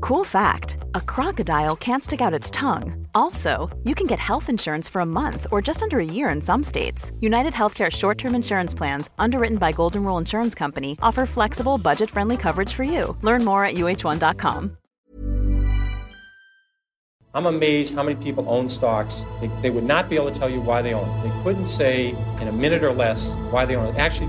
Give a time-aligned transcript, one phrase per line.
[0.00, 3.06] Cool fact a crocodile can't stick out its tongue.
[3.14, 6.40] Also, you can get health insurance for a month or just under a year in
[6.40, 7.10] some states.
[7.20, 12.10] United Healthcare short term insurance plans, underwritten by Golden Rule Insurance Company, offer flexible, budget
[12.10, 13.16] friendly coverage for you.
[13.22, 14.76] Learn more at uh1.com.
[17.36, 19.24] I'm amazed how many people own stocks.
[19.40, 21.08] They, they would not be able to tell you why they own.
[21.24, 23.98] They couldn't say in a minute or less why they own it.
[23.98, 24.28] Actually,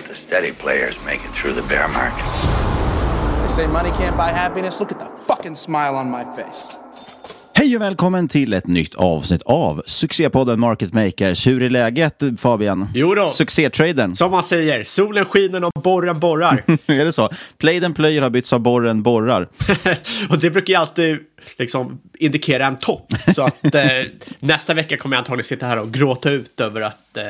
[0.31, 2.25] steady players make it through the bear market.
[3.41, 4.79] They say money can't buy happiness.
[4.79, 6.77] Look at the fucking smile on my face.
[7.53, 11.47] Hej och välkommen till ett nytt avsnitt av succépodden Market Makers.
[11.47, 12.87] Hur är läget Fabian?
[12.93, 13.29] Jo då.
[13.29, 14.15] Succétraden.
[14.15, 16.63] Som man säger, solen skiner och borren borrar.
[16.85, 17.29] är det så?
[17.57, 19.47] Plöjden plöjer har bytts av borren borrar.
[20.29, 21.19] och det brukar ju alltid
[21.57, 23.13] liksom indikera en topp.
[23.35, 23.83] Så att eh,
[24.39, 27.23] nästa vecka kommer jag antagligen sitta här och gråta ut över att eh,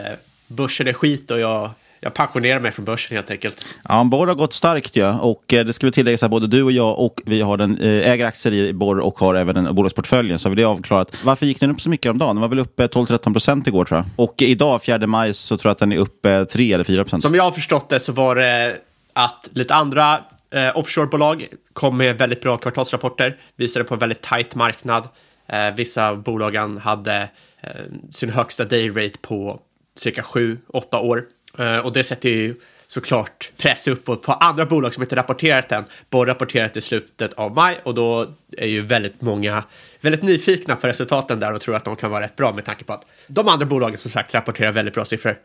[0.47, 1.69] börsen är skit och jag
[2.03, 3.65] jag pensionerar mig från börsen helt enkelt.
[3.89, 5.19] Ja, Borr har gått starkt ja.
[5.19, 7.77] och eh, det ska vi tillägga att både du och jag och vi har den,
[7.77, 10.39] eh, äger aktier i Borr och har även den bolagsportföljen.
[10.39, 11.23] Så har vi det avklarat.
[11.23, 12.35] Varför gick den upp så mycket om dagen?
[12.35, 14.25] Den var väl uppe 12-13 procent igår tror jag.
[14.25, 17.23] Och idag, 4 maj, så tror jag att den är uppe 3 eller 4 procent.
[17.23, 18.77] Som jag har förstått det så var det
[19.13, 20.19] att lite andra
[20.53, 25.07] eh, offshorebolag kom med väldigt bra kvartalsrapporter, visade på en väldigt tight marknad.
[25.47, 27.29] Eh, vissa av bolagen hade
[27.61, 27.69] eh,
[28.09, 29.59] sin högsta dayrate på
[29.95, 31.25] cirka 7-8 år.
[31.57, 32.55] Eh, och det sätter ju
[32.87, 35.83] såklart press uppåt på andra bolag som inte rapporterat än.
[36.09, 39.63] Båda rapporterat i slutet av maj och då är ju väldigt många
[40.01, 42.83] väldigt nyfikna på resultaten där och tror att de kan vara rätt bra med tanke
[42.83, 45.37] på att de andra bolagen som sagt rapporterar väldigt bra siffror.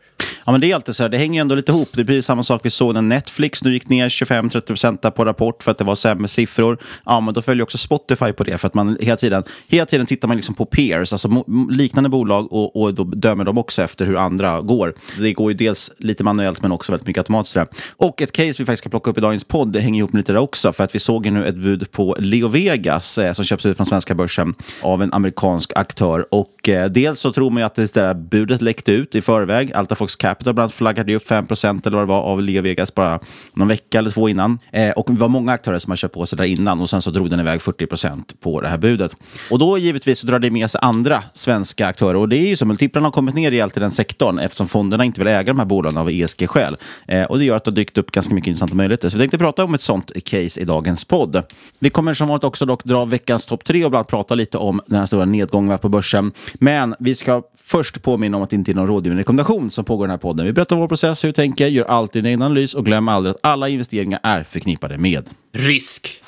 [0.47, 1.89] Ja, men det är alltid så här, det hänger ju ändå lite ihop.
[1.93, 5.63] Det är precis samma sak vi såg när Netflix nu gick ner 25-30% på rapport
[5.63, 6.77] för att det var sämre siffror.
[7.05, 10.05] Ja, men då följer också Spotify på det för att man hela tiden, hela tiden
[10.05, 14.05] tittar man liksom på peers, alltså liknande bolag och, och då dömer de också efter
[14.05, 14.93] hur andra går.
[15.19, 17.53] Det går ju dels lite manuellt men också väldigt mycket automatiskt.
[17.53, 17.67] Där.
[17.97, 20.19] Och ett case vi faktiskt ska plocka upp i dagens podd, det hänger ihop med
[20.19, 23.33] lite där också för att vi såg ju nu ett bud på Leo Vegas eh,
[23.33, 26.25] som köps ut från svenska börsen av en amerikansk aktör.
[26.31, 29.73] Och eh, dels så tror man ju att det där budet läckte ut i förväg.
[29.73, 33.19] Altafox Capital bland annat flaggade upp 5% eller vad det var av Leo Vegas bara
[33.53, 34.59] någon vecka eller två innan.
[34.71, 37.01] Eh, och det var många aktörer som har köpt på sig där innan och sen
[37.01, 39.15] så drog den iväg 40% på det här budet.
[39.51, 42.55] Och då givetvis så drar det med sig andra svenska aktörer och det är ju
[42.55, 45.59] så, multiplarna har kommit ner rejält i den sektorn eftersom fonderna inte vill äga de
[45.59, 46.77] här bolagen av ESG-skäl.
[47.07, 49.09] Eh, och det gör att det har dykt upp ganska mycket intressanta möjligheter.
[49.09, 51.43] Så vi tänkte prata om ett sånt case i dagens podd.
[51.79, 54.57] Vi kommer som vanligt också dock dra veckans topp tre och bland annat prata lite
[54.57, 56.31] om den här stora nedgången på börsen.
[56.53, 60.05] Men vi ska först påminna om att det inte är någon rådgivande rekommendation som pågår
[60.05, 60.26] i den här podden.
[60.33, 63.07] Vi berättar om vår process, hur vi tänker, gör alltid en egen analys och glöm
[63.07, 66.21] aldrig att alla investeringar är förknippade med risk.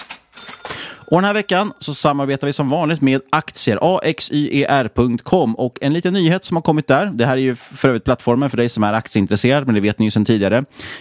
[1.11, 3.79] Och den här veckan så samarbetar vi som vanligt med aktier,
[4.09, 5.55] axyer.com.
[5.55, 8.49] Och en liten nyhet som har kommit där, det här är ju för övrigt plattformen
[8.49, 10.57] för dig som är aktieintresserad, men det vet ni ju sedan tidigare.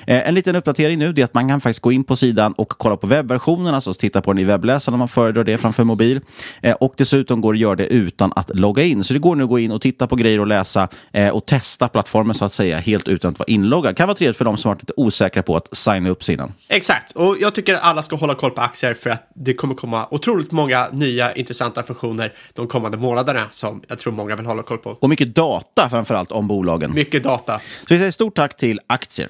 [0.07, 2.53] Eh, en liten uppdatering nu, det är att man kan faktiskt gå in på sidan
[2.53, 5.85] och kolla på webbversionen, alltså titta på den i webbläsaren om man föredrar det framför
[5.85, 6.21] mobil.
[6.63, 9.05] Eh, och dessutom går det att göra det utan att logga in.
[9.05, 11.47] Så det går nu att gå in och titta på grejer och läsa eh, och
[11.47, 13.97] testa plattformen så att säga, helt utan att vara inloggad.
[13.97, 16.53] Kan vara trevligt för de som varit lite osäkra på att signa upp sidan.
[16.69, 19.75] Exakt, och jag tycker att alla ska hålla koll på aktier för att det kommer
[19.75, 24.63] komma otroligt många nya intressanta funktioner de kommande månaderna som jag tror många vill hålla
[24.63, 24.91] koll på.
[24.91, 26.95] Och mycket data framför allt om bolagen.
[26.95, 27.59] Mycket data.
[27.59, 29.29] Så vi säger stort tack till aktier.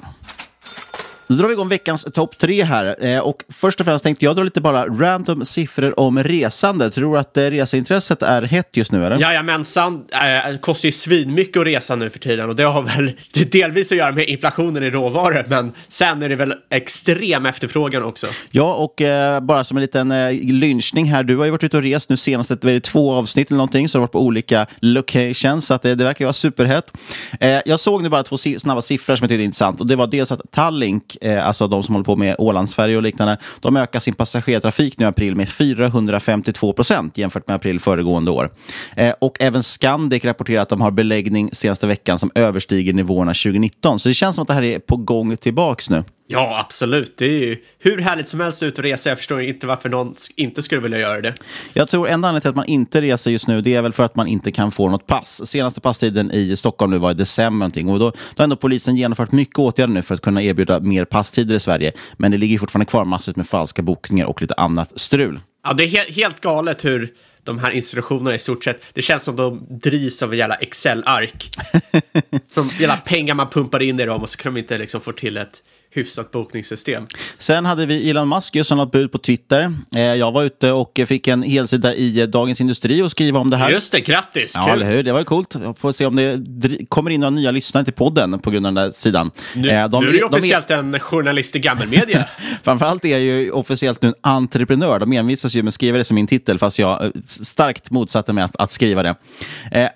[1.29, 3.05] Då drar vi igång veckans topp tre här.
[3.05, 6.91] Eh, och först och främst tänkte jag dra lite bara random siffror om resande.
[6.91, 9.07] Tror du att eh, reseintresset är hett just nu?
[9.07, 9.19] Eller?
[9.19, 10.05] Jajamensan.
[10.13, 13.13] Eh, det kostar ju svinmycket att resa nu för tiden och det har väl
[13.51, 18.27] delvis att göra med inflationen i råvaror, men sen är det väl extrem efterfrågan också.
[18.51, 21.23] Ja, och eh, bara som en liten eh, lynchning här.
[21.23, 23.89] Du har ju varit ute och rest nu senast, det är två avsnitt eller någonting,
[23.89, 26.93] så du har varit på olika locations, så att det, det verkar ju vara superhett.
[27.41, 29.87] Eh, jag såg nu bara två si snabba siffror som jag tyckte är intressant och
[29.87, 33.37] det var dels att Tallink eh, alltså de som håller på med Ålandsfärjor och liknande,
[33.61, 38.51] de ökar sin passagerartrafik nu i april med 452 procent jämfört med april föregående år.
[38.97, 43.99] Eh, och även Scandic rapporterar att de har beläggning senaste veckan som överstiger nivåerna 2019.
[43.99, 46.05] Så det känns som att det här är på gång tillbaks nu.
[46.31, 47.17] Ja, absolut.
[47.17, 49.09] Det är ju hur härligt som helst ut och resa.
[49.09, 51.35] Jag förstår inte varför någon inte skulle vilja göra det.
[51.73, 54.05] Jag tror enda anledningen till att man inte reser just nu, det är väl för
[54.05, 55.47] att man inte kan få något pass.
[55.47, 57.89] Senaste passtiden i Stockholm nu var i december någonting.
[57.89, 61.05] Och då, då har ändå polisen genomfört mycket åtgärder nu för att kunna erbjuda mer
[61.05, 61.93] passtider i Sverige.
[62.17, 65.41] Men det ligger fortfarande kvar massor med falska bokningar och lite annat strul.
[65.65, 67.13] Ja, det är he helt galet hur
[67.45, 71.51] de här institutionerna i stort sett, det känns som de drivs av en jävla Excel-ark.
[72.55, 75.13] de jävla pengar man pumpar in i dem och så kan de inte liksom få
[75.13, 77.07] till ett hyfsat bokningssystem.
[77.39, 79.73] Sen hade vi Elon Musk som något bud på Twitter.
[79.95, 83.57] Eh, jag var ute och fick en helsida i Dagens Industri och skriva om det
[83.57, 83.71] här.
[83.71, 84.53] Just det, grattis!
[84.55, 85.03] Ja, eller hur?
[85.03, 85.57] Det var ju coolt.
[85.79, 88.85] Får se om det kommer in några nya lyssnare till podden på grund av den
[88.85, 89.31] där sidan.
[89.55, 90.77] Nu, eh, de, nu är du officiellt är...
[90.77, 92.25] en journalist i gammelmedia.
[92.63, 94.99] Framförallt är jag ju officiellt nu en entreprenör.
[94.99, 98.33] De envisas ju med att skriva det som min titel, fast jag eh, starkt motsatte
[98.33, 99.15] mig att, att skriva det.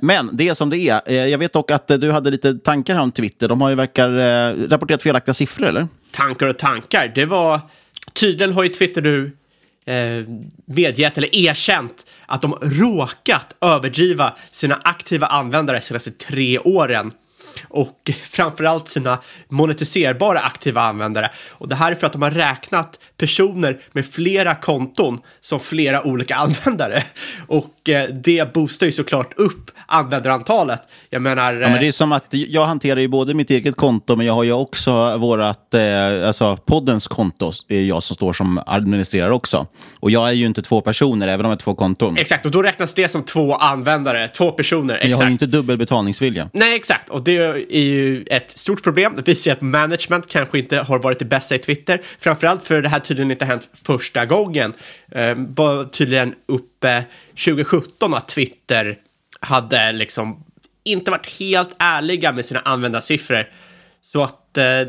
[0.01, 1.27] Men det är som det är.
[1.27, 3.49] Jag vet dock att du hade lite tankar här om Twitter.
[3.49, 5.82] De har ju verkar rapporterat felaktiga siffror, eller?
[6.11, 7.13] Tankar och tankar.
[7.15, 7.61] Det var,
[8.13, 9.37] tydligen har ju Twitter nu
[9.85, 10.25] eh,
[10.65, 17.13] medgett eller erkänt att de råkat överdriva sina aktiva användare de senaste tre åren
[17.69, 19.19] och framförallt sina
[19.49, 21.31] monetiserbara aktiva användare.
[21.51, 26.03] Och det här är för att de har räknat personer med flera konton som flera
[26.03, 27.03] olika användare.
[27.49, 30.83] Och eh, det boostar ju såklart upp användarantalet.
[31.11, 31.55] Jag menar...
[31.55, 34.35] Ja, men det är som att jag hanterar ju både mitt eget konto, men jag
[34.35, 39.67] har ju också vårat, eh, alltså poddens konto, är jag som står som administrerare också.
[40.01, 42.17] Och jag är ju inte två personer, även om jag har två konton.
[42.17, 44.99] Exakt, och då räknas det som två användare, två personer.
[45.03, 46.51] Men jag har ju inte dubbel betalningsvilja.
[46.53, 47.11] Nej, exakt.
[47.11, 49.13] Och det är ju ett stort problem.
[49.17, 52.01] Det visar att management kanske inte har varit det bästa i Twitter.
[52.19, 54.73] Framförallt för det här tydligen inte hänt första gången.
[55.11, 57.05] Eh, var tydligen uppe
[57.45, 58.99] 2017 att Twitter
[59.41, 60.45] hade liksom
[60.85, 63.49] inte varit helt ärliga med sina användarsiffror.
[64.03, 64.81] Så att eh,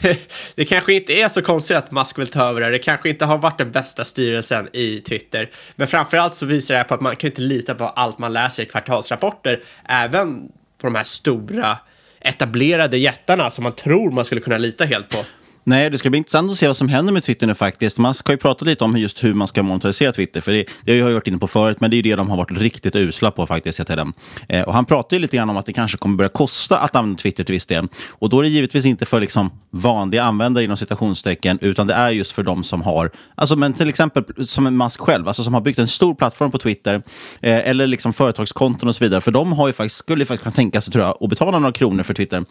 [0.54, 2.70] det kanske inte är så konstigt att Musk vill ta över det.
[2.70, 5.50] Det kanske inte har varit den bästa styrelsen i Twitter.
[5.76, 8.32] Men framförallt så visar det här på att man kan inte lita på allt man
[8.32, 9.62] läser i kvartalsrapporter.
[9.88, 11.78] Även på de här stora
[12.20, 15.24] etablerade jättarna som man tror man skulle kunna lita helt på.
[15.64, 17.98] Nej, det ska bli intressant att se vad som händer med Twitter nu faktiskt.
[17.98, 21.00] Man ska ju prata lite om just hur man ska monetarisera Twitter, för det, det
[21.00, 23.30] har jag varit inne på förut, men det är det de har varit riktigt usla
[23.30, 23.86] på faktiskt.
[23.86, 24.12] Tiden.
[24.48, 26.96] Eh, och han pratar ju lite grann om att det kanske kommer börja kosta att
[26.96, 27.88] använda Twitter till viss del.
[28.10, 32.10] Och då är det givetvis inte för liksom vanliga användare inom citationstecken, utan det är
[32.10, 35.54] just för de som har, alltså men till exempel som en Musk själv, alltså som
[35.54, 39.30] har byggt en stor plattform på Twitter, eh, eller liksom företagskonton och så vidare, för
[39.30, 41.72] de har ju faktiskt, skulle ju faktiskt kunna tänka sig, tror jag, att betala några
[41.72, 42.44] kronor för Twitter.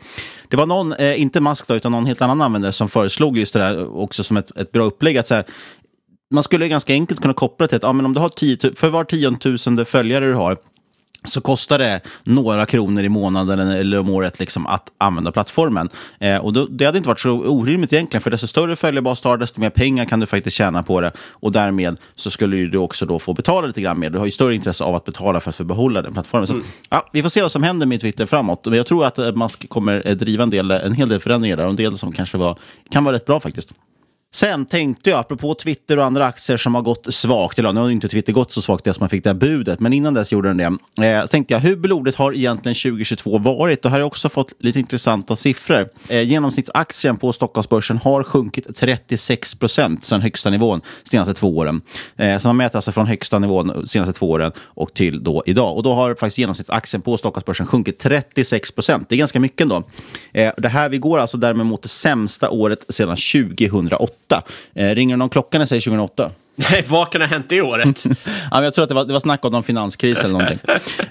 [0.48, 3.53] Det var någon, eh, inte Musk då, utan någon helt annan användare som föreslog just
[3.53, 5.18] det där också som ett, ett bra upplägg.
[5.18, 5.44] Att så här,
[6.34, 8.89] man skulle ganska enkelt kunna koppla till att ja, men om du har 10, för
[8.89, 10.58] var tiontusende följare du har
[11.23, 15.89] så kostar det några kronor i månaden eller om året liksom att använda plattformen.
[16.19, 19.27] Eh, och då, det hade inte varit så orimligt egentligen, för desto större följarbas du
[19.27, 21.11] har, desto mer pengar kan du faktiskt tjäna på det.
[21.29, 24.09] Och därmed så skulle du också då få betala lite grann mer.
[24.09, 26.49] Du har ju större intresse av att betala för att få behålla den plattformen.
[26.49, 26.63] Mm.
[26.63, 28.65] Så, ja, vi får se vad som händer med Twitter framåt.
[28.65, 31.69] Men jag tror att Musk kommer driva en, del, en hel del förändringar där och
[31.69, 32.57] en del som kanske var,
[32.91, 33.73] kan vara rätt bra faktiskt.
[34.31, 37.89] Sen tänkte jag, apropå Twitter och andra aktier som har gått svagt, eller nu har
[37.89, 40.53] inte Twitter gått så svagt eftersom man fick det här budet, men innan dess gjorde
[40.53, 41.07] den det.
[41.07, 43.86] Eh, tänkte jag, hur blodigt har egentligen 2022 varit?
[43.86, 45.89] Och här har jag också fått lite intressanta siffror.
[46.07, 51.81] Eh, genomsnittsaktien på Stockholmsbörsen har sjunkit 36 procent sedan högsta nivån de senaste två åren.
[52.17, 55.43] Eh, så man mäter alltså från högsta nivån de senaste två åren och till då
[55.45, 55.77] idag.
[55.77, 59.09] Och då har faktiskt genomsnittsaktien på Stockholmsbörsen sjunkit 36 procent.
[59.09, 59.83] Det är ganska mycket ändå.
[60.33, 64.18] Eh, det här, vi går alltså därmed mot det sämsta året sedan 2008.
[64.74, 66.31] Eh, ringer det någon klocka när jag säger 2008?
[66.71, 68.05] Nej, vad kan ha hänt det året?
[68.51, 70.59] ja, jag tror att det var, det var snack om någon finanskris eller någonting.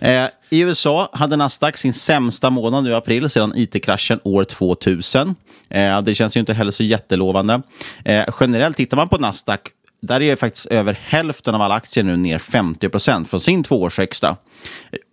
[0.00, 5.34] Eh, I USA hade Nasdaq sin sämsta månad nu i april sedan it-kraschen år 2000.
[5.70, 7.62] Eh, det känns ju inte heller så jättelovande.
[8.04, 9.60] Eh, generellt tittar man på Nasdaq
[10.02, 14.36] där är faktiskt över hälften av alla aktier nu ner 50 procent från sin tvåårshögsta.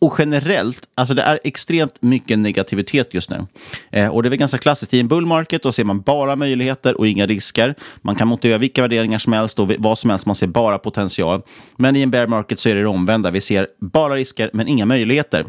[0.01, 3.45] Och generellt, alltså det är extremt mycket negativitet just nu.
[3.91, 4.93] Eh, och det är väl ganska klassiskt.
[4.93, 7.75] I en bull market då ser man bara möjligheter och inga risker.
[8.01, 10.25] Man kan motivera vilka värderingar som helst och vad som helst.
[10.25, 11.41] Man ser bara potential.
[11.77, 13.31] Men i en bear market så är det det omvända.
[13.31, 15.45] Vi ser bara risker men inga möjligheter.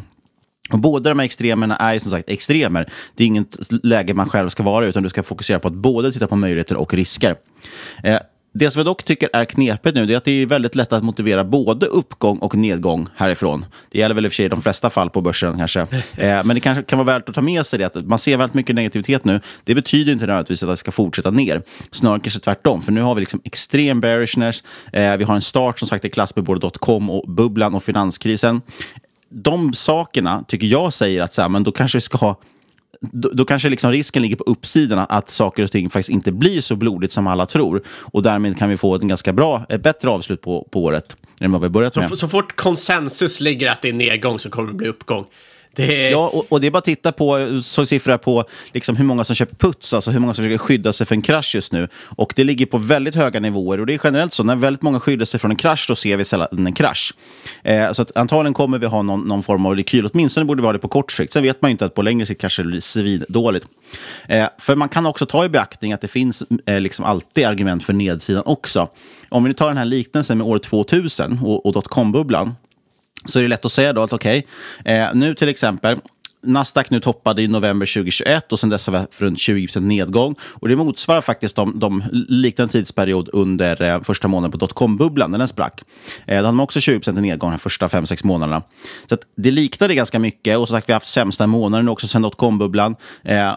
[0.72, 2.88] Och båda de här extremerna är som sagt extremer.
[3.14, 5.74] Det är inget läge man själv ska vara i, utan du ska fokusera på att
[5.74, 7.36] både titta på möjligheter och risker.
[8.02, 8.18] Eh,
[8.58, 11.04] det som jag dock tycker är knepigt nu är att det är väldigt lätt att
[11.04, 13.64] motivera både uppgång och nedgång härifrån.
[13.90, 15.86] Det gäller väl i och för sig de flesta fall på börsen kanske.
[16.16, 18.36] Eh, men det kanske kan vara värt att ta med sig det att man ser
[18.36, 19.40] väldigt mycket negativitet nu.
[19.64, 21.62] Det betyder inte nödvändigtvis att det ska fortsätta ner.
[21.90, 24.64] Snarare kanske tvärtom, för nu har vi liksom extrem bearishness.
[24.92, 27.82] Eh, vi har en start som sagt i klass med både dotcom och bubblan och
[27.82, 28.62] finanskrisen.
[29.30, 32.36] De sakerna tycker jag säger att så här, men då kanske vi ska ha
[33.00, 36.60] då, då, kanske liksom risken ligger på uppsidan att saker och ting faktiskt inte blir
[36.60, 37.82] så blodigt som alla tror.
[37.88, 41.52] Och därmed kan vi få ett ganska bra, ett bättre avslut på, på året än
[41.52, 42.08] vad vi börjat med.
[42.08, 45.26] Så, så fort konsensus ligger att det är nedgång så kommer det bli uppgång.
[45.76, 46.10] Det.
[46.10, 49.24] Ja, och, och, det är bara att titta på såg siffror på liksom hur många
[49.24, 51.88] som köper puts, alltså hur många som försöker skydda sig för en krasch just nu.
[51.96, 54.42] Och det ligger på väldigt höga nivåer och det är generellt så.
[54.42, 57.14] När väldigt många skyddar sig från en krasch, då ser vi sällan en krasch.
[57.62, 60.66] Eh, så att antagligen kommer vi ha någon, någon form av rekyl, åtminstone borde vi
[60.66, 61.32] ha det på kort sikt.
[61.32, 63.66] Sen vet man ju inte att på längre sikt kanske det blir svindåligt.
[64.28, 67.84] Eh, för man kan också ta i beaktning att det finns eh, liksom alltid argument
[67.84, 68.88] för nedsidan också.
[69.28, 72.54] Om vi nu tar den här liknelsen med år 2000 och, och dotcom-bubblan,
[73.26, 74.46] så är det lätt att säga då att okej,
[74.80, 75.98] okay, eh, nu till exempel,
[76.46, 80.34] Nasdaq nu toppade i november 2021 och sen dess har vi runt 20% nedgång.
[80.42, 85.38] Och det motsvarar faktiskt de, de liknande tidsperiod under eh, första månaden på dotcom-bubblan när
[85.38, 85.82] den sprack.
[86.26, 88.62] Eh, då hade man också 20% nedgång de första 5-6 månaderna.
[89.08, 92.22] Så det liknade ganska mycket och som sagt vi har haft sämsta månaden också sen
[92.22, 92.96] dotcom-bubblan.
[93.24, 93.52] Eh,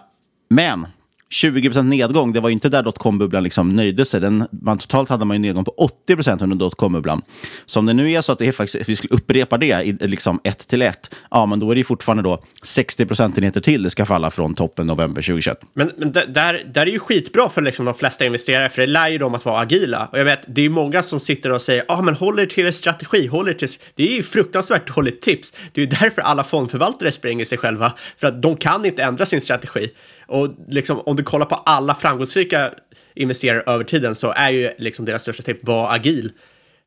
[0.49, 0.87] men
[1.33, 4.21] 20% nedgång, det var ju inte där dotcom-bubblan liksom nöjde sig.
[4.21, 7.21] Den, man, totalt hade man ju nedgång på 80% under dotcom-bubblan.
[7.65, 9.97] Så om det nu är så att det är faktiskt, vi skulle upprepa det i,
[10.07, 13.89] liksom ett till ett, ja, men då är det fortfarande då 60 procentenheter till det
[13.89, 15.59] ska falla från toppen november 2021.
[15.73, 19.09] Men, men där, där är ju skitbra för liksom de flesta investerare, för det lär
[19.09, 20.09] ju dem att vara agila.
[20.11, 22.45] Och jag vet, det är ju många som sitter och säger, ja, ah, men håller
[22.45, 23.69] till er strategi, håller till...
[23.95, 25.53] Det är ju fruktansvärt dåligt tips.
[25.73, 29.25] Det är ju därför alla fondförvaltare spränger sig själva, för att de kan inte ändra
[29.25, 29.89] sin strategi.
[30.29, 32.71] Och liksom, om du kollar på alla framgångsrika
[33.15, 36.31] investerare över tiden så är ju liksom deras största tips var agil.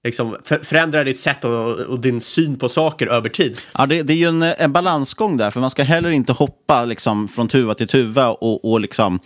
[0.05, 3.61] Liksom, förändra ditt sätt och, och, din syn på saker över tid.
[3.79, 6.33] Ja, det, det är ju en, eh, en, balansgång där, för man ska heller inte
[6.33, 9.21] hoppa liksom, från tuva till tuva och, och liksom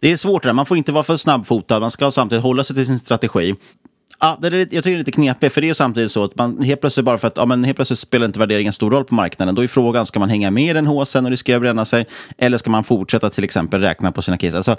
[0.00, 0.54] det är svårt det där.
[0.54, 1.80] Man får inte vara för snabbfotad.
[1.80, 3.54] Man ska samtidigt hålla sig till sin strategi.
[4.20, 6.36] Ja, det är, jag tycker det är lite knepigt, för det är samtidigt så att
[6.36, 9.04] man helt plötsligt bara för att ja, men helt plötsligt spelar inte värderingen stor roll
[9.04, 9.54] på marknaden.
[9.54, 12.06] Då är frågan, ska man hänga med i den håsen och riskera att bränna sig?
[12.38, 14.56] Eller ska man fortsätta till exempel räkna på sina case?
[14.56, 14.76] Alltså,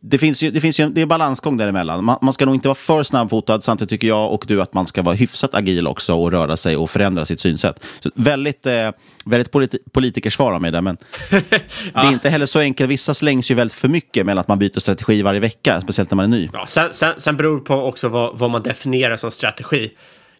[0.00, 2.04] det finns ju, det finns ju det är balansgång däremellan.
[2.04, 3.60] Man, man ska nog inte vara för snabbfotad.
[3.60, 6.76] Samtidigt tycker jag och du att man ska vara hyfsat agil också och röra sig
[6.76, 7.84] och förändra sitt synsätt.
[8.00, 8.90] Så väldigt, eh,
[9.24, 10.96] väldigt politi politikersvar av mig där, men
[11.30, 11.38] ja.
[11.94, 12.90] det är inte heller så enkelt.
[12.90, 16.16] Vissa slängs ju väldigt för mycket mellan att man byter strategi varje vecka, speciellt när
[16.16, 16.48] man är ny.
[16.52, 19.90] Ja, sen, sen, sen beror det på också vad, vad man definierar som strategi.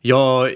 [0.02, 0.52] Jag,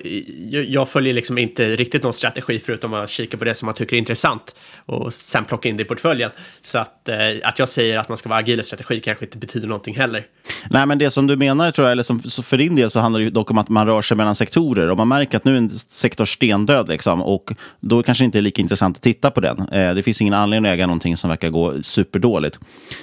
[0.68, 3.96] jag, följer liksom inte riktigt någon strategi förutom att kika på det som man tycker
[3.96, 6.30] är intressant och sen plocka in det i portföljen.
[6.60, 9.38] Så att, eh, att jag säger att man ska vara agil i strategi kanske inte
[9.38, 10.24] betyder någonting heller.
[10.70, 13.20] Nej, men det som du menar, tror jag, eller som, för din del så handlar
[13.20, 15.58] det dock om att man rör sig mellan sektorer Om man märker att nu är
[15.58, 19.40] en sektor stendöd liksom, och då kanske det inte är lika intressant att titta på
[19.40, 19.68] den.
[19.68, 22.58] Eh, det finns ingen anledning att äga någonting som verkar gå superdåligt.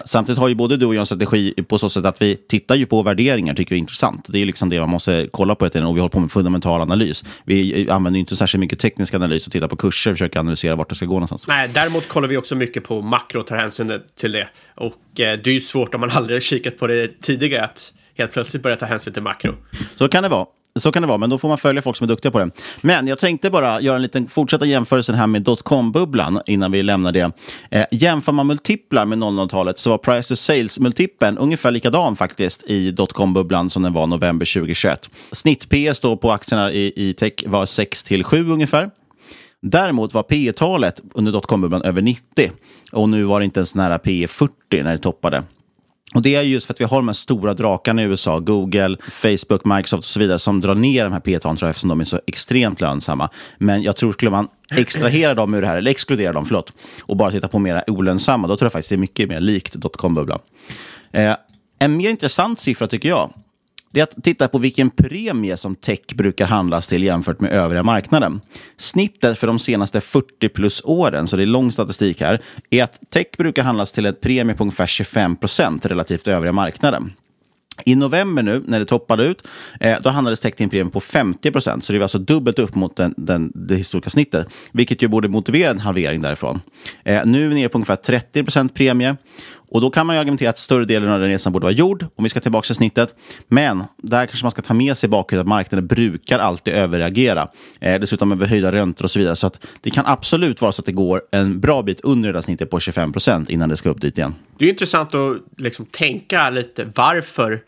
[0.05, 2.75] Samtidigt har ju både du och jag en strategi på så sätt att vi tittar
[2.75, 4.27] ju på värderingar, tycker det är intressant.
[4.29, 7.25] Det är liksom det man måste kolla på, och vi håller på med fundamental analys.
[7.43, 10.89] Vi använder inte särskilt mycket teknisk analys och tittar på kurser och försöker analysera vart
[10.89, 11.47] det ska gå någonstans.
[11.47, 14.50] Nej, däremot kollar vi också mycket på makro och tar hänsyn till det.
[14.75, 17.93] Och eh, det är ju svårt om man aldrig har kikat på det tidigare att
[18.17, 19.55] helt plötsligt börja ta hänsyn till makro.
[19.95, 20.45] Så kan det vara.
[20.79, 22.49] Så kan det vara, men då får man följa folk som är duktiga på det.
[22.81, 27.11] Men jag tänkte bara göra en liten fortsätta jämförelsen här med dotcom-bubblan innan vi lämnar
[27.11, 27.31] det.
[27.71, 32.91] Eh, jämför man multiplar med 00-talet så var price to sales-multipeln ungefär likadan faktiskt i
[32.91, 35.09] dotcom-bubblan som den var november 2021.
[35.31, 38.89] Snitt-PS då på aktierna i, i tech var 6 till 7 ungefär.
[39.61, 42.51] Däremot var P talet under dotcom-bubblan över 90
[42.91, 45.43] och nu var det inte ens nära P 40 när det toppade.
[46.13, 48.98] Och Det är just för att vi har de här stora drakarna i USA, Google,
[49.10, 52.06] Facebook, Microsoft och så vidare, som drar ner de här P talen eftersom de är
[52.06, 53.30] så extremt lönsamma.
[53.58, 57.18] Men jag tror skulle man extrahera dem ur det här, eller exkludera dem, förlåt, och
[57.18, 60.39] bara titta på mera olönsamma, då tror jag faktiskt det är mycket mer likt dotcom-bubblan.
[61.12, 61.36] Eh,
[61.80, 63.34] en mer intressant siffra tycker jag,
[63.91, 67.83] det är att titta på vilken premie som tech brukar handlas till jämfört med övriga
[67.83, 68.41] marknaden.
[68.77, 73.00] Snittet för de senaste 40 plus åren, så det är lång statistik här, är att
[73.10, 77.13] tech brukar handlas till ett premie på ungefär 25 procent relativt övriga marknaden.
[77.86, 79.48] I november nu, när det toppade ut,
[79.79, 81.83] eh, då handlades tech till en premie på 50 procent.
[81.83, 85.29] Så det var alltså dubbelt upp mot den, den, det historiska snittet, vilket ju borde
[85.29, 86.62] motivera en halvering därifrån.
[87.03, 89.15] Eh, nu är vi nere på ungefär 30 procent premie.
[89.71, 92.05] Och då kan man ju argumentera att större delen av den resan borde vara gjord,
[92.15, 93.15] om vi ska tillbaka till snittet.
[93.47, 97.47] Men där kanske man ska ta med sig bakhuvudet att marknaden brukar alltid överreagera.
[97.79, 99.35] Eh, dessutom över höjda räntor och så vidare.
[99.35, 102.33] Så att det kan absolut vara så att det går en bra bit under det
[102.33, 104.35] där snittet på 25 procent innan det ska upp dit igen.
[104.57, 107.61] Det är intressant att liksom tänka lite varför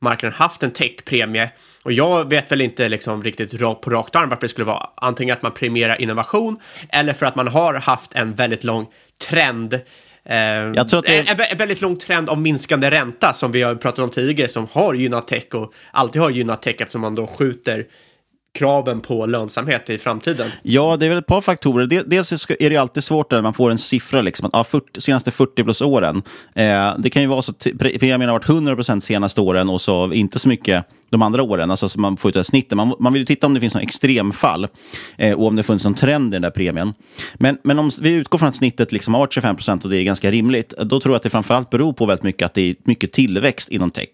[0.00, 1.50] marknaden haft en techpremie.
[1.82, 5.32] Och jag vet väl inte liksom riktigt på rakt arm varför det skulle vara antingen
[5.32, 6.56] att man premierar innovation
[6.88, 8.86] eller för att man har haft en väldigt lång
[9.28, 9.80] trend
[10.74, 11.18] jag tror att det...
[11.18, 14.66] en, en, väldigt lång trend av minskande ränta som vi har pratat om tidigare som
[14.72, 17.86] har gynnat tech och alltid har gynnat tech eftersom man då skjuter
[18.54, 20.46] kraven på lönsamhet i framtiden?
[20.62, 22.04] Ja, det är väl ett par faktorer.
[22.06, 25.64] Dels är det alltid svårt när man får en siffra, liksom, ja, 40, senaste 40
[25.64, 26.22] plus åren.
[26.54, 29.80] Eh, det kan ju vara så att premien har varit 100 procent senaste åren och
[29.80, 32.72] så inte så mycket de andra åren, alltså så man får ut det snitt.
[32.74, 34.68] Man, man vill ju titta om det finns något extremfall
[35.16, 36.94] eh, och om det funnits någon trend i den där premien.
[37.34, 39.96] Men, men om vi utgår från att snittet liksom har varit 25 procent och det
[39.96, 42.70] är ganska rimligt, då tror jag att det framförallt beror på väldigt mycket att det
[42.70, 44.08] är mycket tillväxt inom tech.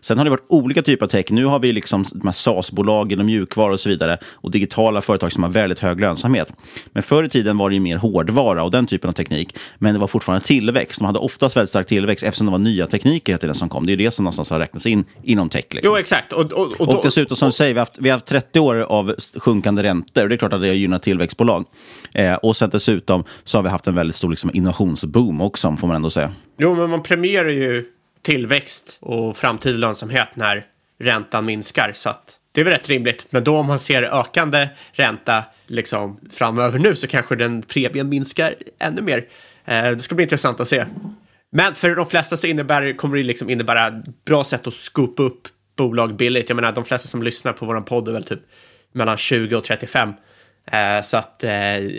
[0.00, 1.24] Sen har det varit olika typer av tech.
[1.30, 5.32] Nu har vi liksom de här SAS-bolagen och mjukvara och så vidare och digitala företag
[5.32, 6.52] som har väldigt hög lönsamhet.
[6.86, 9.94] Men förr i tiden var det ju mer hårdvara och den typen av teknik, men
[9.94, 10.98] det var fortfarande tillväxt.
[10.98, 13.86] De hade oftast väldigt stark tillväxt eftersom det var nya tekniker hela tiden som kom.
[13.86, 15.64] Det är det som någonstans har räknats in inom tech.
[15.70, 15.80] Liksom.
[15.92, 16.32] Jo, exakt.
[16.32, 18.26] Och och, och, och, och dessutom, som du säger, vi har, haft, vi har haft
[18.26, 20.28] 30 år av sjunkande räntor.
[20.28, 21.64] Det är klart att det har gynnat tillväxtbolag.
[22.14, 25.86] Eh, och sen dessutom så har vi haft en väldigt stor liksom, innovationsboom också, får
[25.86, 26.32] man ändå säga.
[26.58, 27.84] Jo, men man premierar ju
[28.22, 30.66] tillväxt och framtida lönsamhet när
[31.00, 31.92] räntan minskar.
[31.94, 33.26] Så att det är väl rätt rimligt.
[33.30, 38.54] Men då om man ser ökande ränta liksom, framöver nu så kanske den premien minskar
[38.78, 39.26] ännu mer.
[39.64, 40.84] Eh, det ska bli intressant att se.
[41.52, 45.48] Men för de flesta så innebär, kommer det liksom innebära bra sätt att skopa upp
[45.76, 46.48] bolag billigt.
[46.48, 48.40] Jag menar, de flesta som lyssnar på vår podd är väl typ
[48.92, 50.12] mellan 20 och 35.
[50.72, 51.52] Eh, så att eh,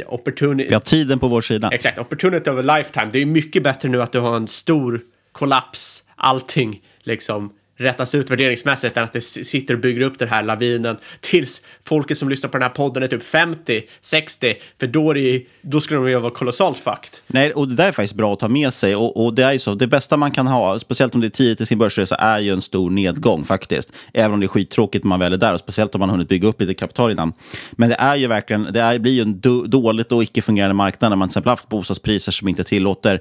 [0.06, 0.70] opportunity...
[0.70, 1.70] Vi har tiden på vår sida.
[1.72, 3.10] Exakt, opportunity of a lifetime.
[3.14, 8.32] Det är mycket bättre nu att du har en stor kollaps, allting liksom rättas ut
[8.32, 12.50] värderingsmässigt än att det sitter och bygger upp den här lavinen tills folket som lyssnar
[12.50, 16.10] på den här podden är typ 50, 60, för då, är det, då skulle de
[16.10, 17.10] ju vara kolossalt fucked.
[17.28, 18.96] Nej, och det där är faktiskt bra att ta med sig.
[18.96, 21.30] Och, och det är ju så, det bästa man kan ha, speciellt om det är
[21.30, 23.94] tidigt i sin börsresa, är ju en stor nedgång faktiskt.
[24.14, 26.30] Även om det är skittråkigt när man väl är där, och speciellt om man hunnit
[26.30, 27.34] bygga upp lite kapital innan.
[27.72, 31.12] Men det är ju verkligen, det är, blir ju en do, dåligt och icke-fungerande marknad
[31.12, 33.20] när man till exempel haft bostadspriser som inte tillåter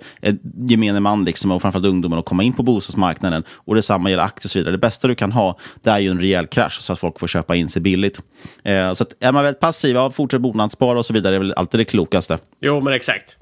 [0.68, 3.42] gemene man, liksom, och framförallt ungdomar, att komma in på bostadsmarknaden.
[3.50, 4.72] Och detsamma gäller aktier och så vidare.
[4.72, 7.26] Det bästa du kan ha, det är ju en rejäl krasch så att folk får
[7.26, 8.20] köpa in sig billigt.
[8.64, 11.40] Eh, så att är man väldigt passiv, ja, fortsätt månadsspara och så vidare, det är
[11.40, 12.38] väl alltid det klokaste.
[12.60, 13.36] Jo, men exakt.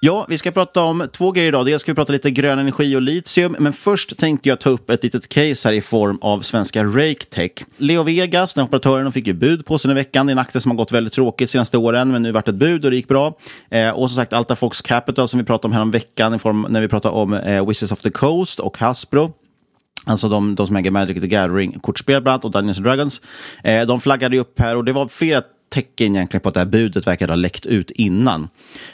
[0.00, 1.66] Ja, vi ska prata om två grejer idag.
[1.66, 4.90] Dels ska vi prata lite grön energi och litium, men först tänkte jag ta upp
[4.90, 7.50] ett litet case här i form av svenska RakeTech.
[7.76, 10.26] Leo Vegas, den operatören, fick ju bud på sig i veckan.
[10.26, 12.48] Det är en aktie som har gått väldigt tråkigt de senaste åren, men nu vart
[12.48, 13.38] ett bud och det gick bra.
[13.70, 16.38] Eh, och som sagt, Alta Fox Capital som vi pratade om här om veckan i
[16.38, 19.32] form, när vi pratade om eh, Wizards of the Coast och Hasbro.
[20.08, 23.20] Alltså de, de som äger Magic the Gathering-kortspel bland annat och Dungeons and Dragons.
[23.64, 26.66] Eh, de flaggade upp här och det var flera tecken egentligen på att det här
[26.66, 28.48] budet verkar ha läckt ut innan.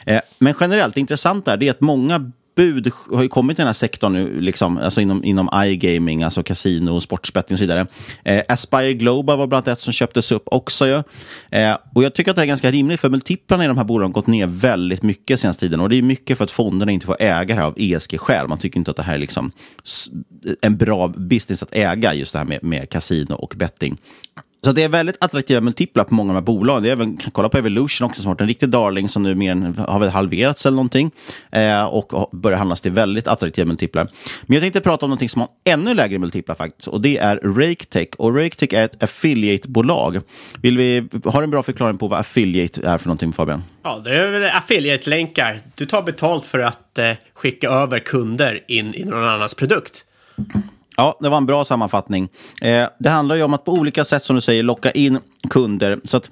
[0.07, 3.73] Eh, men generellt, det intressanta är att många bud har ju kommit i den här
[3.73, 7.87] sektorn nu, liksom, alltså inom, inom iGaming, alltså kasino, sportsbetting och så vidare.
[8.25, 10.87] Eh, Aspire Global var bland annat ett som köptes upp också.
[10.87, 11.03] Ja.
[11.51, 14.12] Eh, och jag tycker att det är ganska rimligt, för multiplarna i de här bolagen
[14.12, 15.81] har gått ner väldigt mycket senaste tiden.
[15.81, 18.49] Och det är mycket för att fonderna inte får äga det här av ESG-skäl.
[18.49, 19.53] Man tycker inte att det här är liksom
[20.61, 23.99] en bra business att äga, just det här med, med kasino och betting.
[24.64, 26.83] Så det är väldigt attraktiva multiplar på många av de här bolagen.
[26.83, 29.22] Det är även, kan kolla på Evolution också som har varit en riktig darling som
[29.22, 31.11] nu mer än, har väl halverats eller någonting.
[31.50, 34.09] Eh, och börjar handlas till väldigt attraktiva multiplar.
[34.42, 36.88] Men jag tänkte prata om någonting som har ännu lägre multiplar faktiskt.
[36.88, 38.09] Och det är RakeTech.
[38.18, 40.20] Och RakeTech är ett affiliate-bolag.
[40.62, 43.62] Vill vi, har du en bra förklaring på vad affiliate är för någonting Fabian?
[43.83, 45.61] Ja, det är väl affiliate-länkar.
[45.74, 50.05] Du tar betalt för att eh, skicka över kunder in i någon annans produkt.
[50.96, 52.28] Ja, det var en bra sammanfattning.
[52.61, 55.18] Eh, det handlar ju om att på olika sätt, som du säger, locka in
[55.50, 56.00] kunder.
[56.04, 56.30] Så att,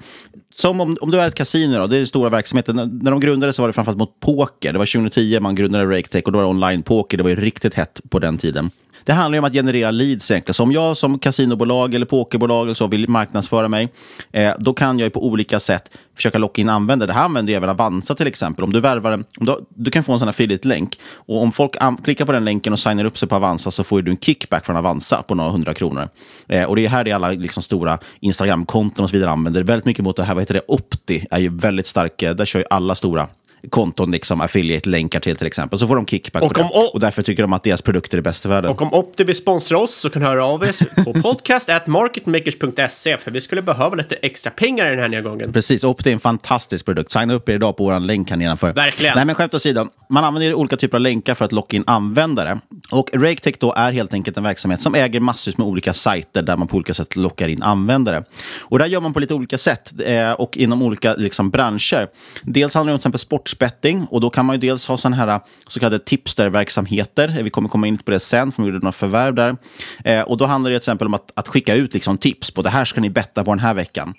[0.54, 3.00] som om, om du är ett kasino, då, det är den stora verksamheten.
[3.02, 4.72] När de grundades var det framförallt mot poker.
[4.72, 7.16] Det var 2010 man grundade RakeTech och då var det online-poker.
[7.16, 8.70] Det var ju riktigt hett på den tiden.
[9.04, 10.54] Det handlar ju om att generera leads egentligen.
[10.54, 13.88] Så om jag som kasinobolag eller pokerbolag eller så vill marknadsföra mig,
[14.32, 17.06] eh, då kan jag på olika sätt försöka locka in användare.
[17.06, 18.64] Det här använder även Avanza till exempel.
[18.64, 21.76] Om du värvar en, om du, du kan få en sån affiliate-länk och om folk
[22.04, 24.66] klickar på den länken och signar upp sig på Avanza så får du en kickback
[24.66, 26.08] från Avanza på några hundra kronor.
[26.48, 29.62] Eh, och det är här det alla liksom, stora Instagram-konton och så vidare använder.
[29.62, 32.22] Väldigt mycket mot det här, vad heter det, Opti är ju väldigt stark.
[32.22, 33.28] Eh, där kör ju alla stora
[33.70, 35.78] konton, liksom affiliate-länkar till till exempel.
[35.78, 36.68] Så får de kickback och på det.
[36.92, 38.70] Och därför tycker de att deras produkter är bäst i världen.
[38.70, 43.40] Och om Opti vill sponsra oss så kan höra av er på podcast.marketmakers.se för vi
[43.40, 45.52] skulle behöva lite extra pengar den här nedgången.
[45.52, 47.12] Precis, Opti är en fantastisk produkt.
[47.12, 48.72] Signa upp er idag på vår länk här nedanför.
[48.72, 49.14] Verkligen.
[49.16, 49.88] Nej, men skämt åsido.
[50.08, 52.58] Man använder olika typer av länkar för att locka in användare.
[52.90, 56.56] Och RakeTech då är helt enkelt en verksamhet som äger massor med olika sajter där
[56.56, 58.24] man på olika sätt lockar in användare.
[58.60, 62.08] Och det här gör man på lite olika sätt eh, och inom olika liksom, branscher.
[62.42, 64.06] Dels handlar det om till exempel sport sportsbetting.
[64.10, 65.38] Och då kan man ju dels ha sådana här äh,
[65.68, 67.42] så kallade tipsterverksamheter.
[67.42, 69.56] Vi kommer komma in på det sen, för vi gjorde några förvärv där.
[70.04, 72.62] Eh, och då handlar det till exempel om att, att skicka ut liksom tips på
[72.62, 74.14] det här ska ni betta på den här veckan.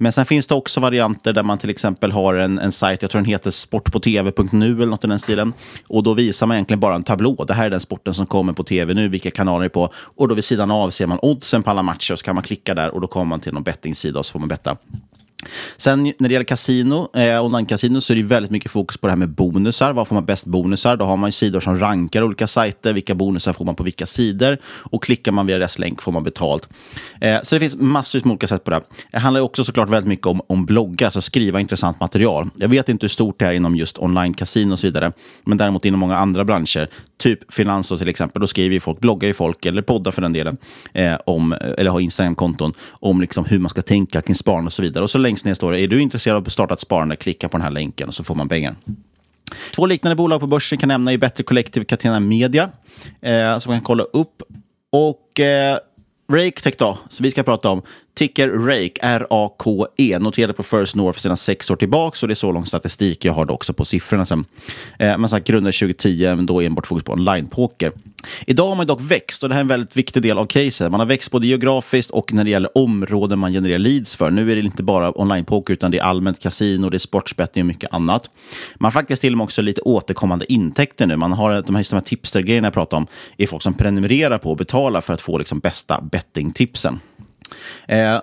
[0.00, 3.10] Men sen finns det också varianter där man till exempel har en, en sajt, jag
[3.10, 5.52] tror den heter sportpotv.nu eller något i den stilen.
[5.88, 7.44] Och då visar man egentligen bara en tablå.
[7.48, 9.92] Det här är den sporten som kommer på tv nu, vilka kanaler det är på.
[10.16, 12.44] Och då vid sidan av ser man oddsen på alla matcher och så kan man
[12.44, 14.76] klicka där och då kommer man till någon bettingsida och så får man betta.
[15.76, 19.10] Sen när det gäller kasino, eh, online-kasino, så är det väldigt mycket fokus på det
[19.10, 19.92] här med bonusar.
[19.92, 20.96] Var får man bäst bonusar?
[20.96, 22.92] Då har man sidor som rankar olika sajter.
[22.92, 24.58] Vilka bonusar får man på vilka sidor?
[24.64, 26.68] Och klickar man via deras länk får man betalt.
[27.20, 28.80] Eh, så det finns massvis med olika sätt på det.
[29.12, 32.50] Det handlar också såklart väldigt mycket om, om bloggar, alltså skriva intressant material.
[32.56, 35.12] Jag vet inte hur stort det är inom just online-kasino och så vidare.
[35.44, 39.26] Men däremot inom många andra branscher, typ finans till exempel, då skriver ju folk, bloggar
[39.26, 40.56] ju folk, eller poddar för den delen,
[40.92, 44.82] eh, om, eller har Instagram-konton, om liksom hur man ska tänka kring sparande och så
[44.82, 45.04] vidare.
[45.04, 47.48] Och så längst ner står det, är du intresserad av att starta ett sparande, klicka
[47.48, 48.76] på den här länken och så får man pengar.
[49.74, 52.70] Två liknande bolag på börsen kan nämna är Better Collective och Catena Media,
[53.20, 54.42] eh, som kan kolla upp.
[54.92, 55.78] Och eh,
[56.32, 57.82] RakeTech då, som vi ska prata om.
[58.18, 62.18] Ticker Rake, R-A-K-E, noterade på First North sedan sex år tillbaka.
[62.22, 64.26] Och det är så lång statistik jag har också på siffrorna.
[64.26, 64.44] Sen.
[64.98, 67.92] Eh, man sagt, grundade 2010, men då enbart fokus på online-poker.
[68.46, 70.90] Idag har man dock växt och det här är en väldigt viktig del av caset.
[70.90, 74.30] Man har växt både geografiskt och när det gäller områden man genererar leads för.
[74.30, 77.66] Nu är det inte bara online-poker utan det är allmänt kasino, det är sportsbetting och
[77.66, 78.30] mycket annat.
[78.74, 81.16] Man har faktiskt till och med också lite återkommande intäkter nu.
[81.16, 84.50] Man har de här, de här tipster-grejerna jag pratade om, är folk som prenumererar på
[84.50, 87.00] och betalar för att få liksom bästa bettingtipsen.
[87.88, 88.20] Eh,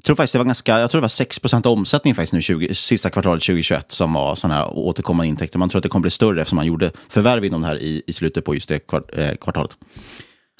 [0.00, 2.42] jag tror faktiskt det var ganska, jag tror det var 6 av omsättningen faktiskt nu
[2.42, 5.58] 20, sista kvartalet 2021 som var sådana här återkommande intäkter.
[5.58, 8.02] Man tror att det kommer bli större eftersom man gjorde förvärv inom det här i,
[8.06, 9.70] i slutet på just det kvart, eh, kvartalet.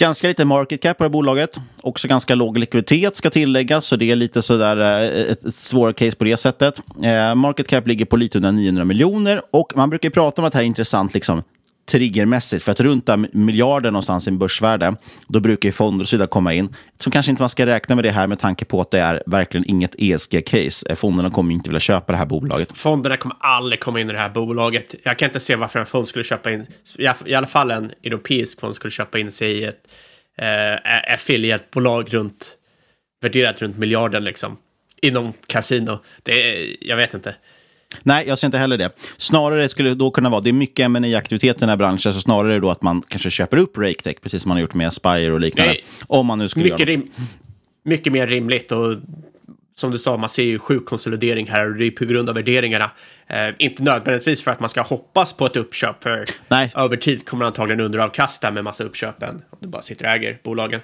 [0.00, 1.60] Ganska lite market cap på det här bolaget.
[1.82, 5.92] Också ganska låg likviditet ska tilläggas, så det är lite sådär eh, ett, ett svårare
[5.92, 6.82] case på det sättet.
[7.02, 10.52] Eh, market cap ligger på lite under 900 miljoner och man brukar prata om att
[10.52, 11.42] det här är intressant liksom,
[11.90, 12.64] triggermässigt.
[12.64, 14.94] För att runt miljarden någonstans i en börsvärde,
[15.28, 16.74] då brukar ju fonder och så vidare komma in.
[16.98, 19.22] Så kanske inte man ska räkna med det här med tanke på att det är
[19.26, 20.90] verkligen inget ESG-case.
[20.90, 22.78] Eh, fonderna kommer inte vilja köpa det här bolaget.
[22.78, 24.94] Fonderna kommer aldrig komma in i det här bolaget.
[25.02, 26.66] Jag kan inte se varför en fond skulle köpa in,
[27.24, 29.82] i alla fall en europeisk fond skulle köpa in sig i ett
[30.38, 32.56] eh, affiliatebolag runt,
[33.22, 34.56] värderat runt miljarden liksom.
[35.02, 35.98] Inom kasino.
[36.22, 37.34] Det är, jag vet inte.
[38.02, 38.90] Nej, jag ser inte heller det.
[39.16, 42.12] Snarare skulle det då kunna vara, det är mycket ma aktivitet i den här branschen,
[42.12, 44.88] så snarare då att man kanske köper upp RakeTech, precis som man har gjort med
[44.88, 45.72] Aspire och liknande.
[45.72, 47.10] Nej, om man nu skulle mycket, göra rim,
[47.84, 48.96] mycket mer rimligt och
[49.74, 52.34] som du sa, man ser ju sjuk konsolidering här och det är på grund av
[52.34, 52.90] värderingarna.
[53.26, 56.72] Eh, inte nödvändigtvis för att man ska hoppas på ett uppköp, för Nej.
[56.76, 60.38] över tid kommer man antagligen underavkasta med massa uppköpen om du bara sitter och äger
[60.42, 60.80] bolagen.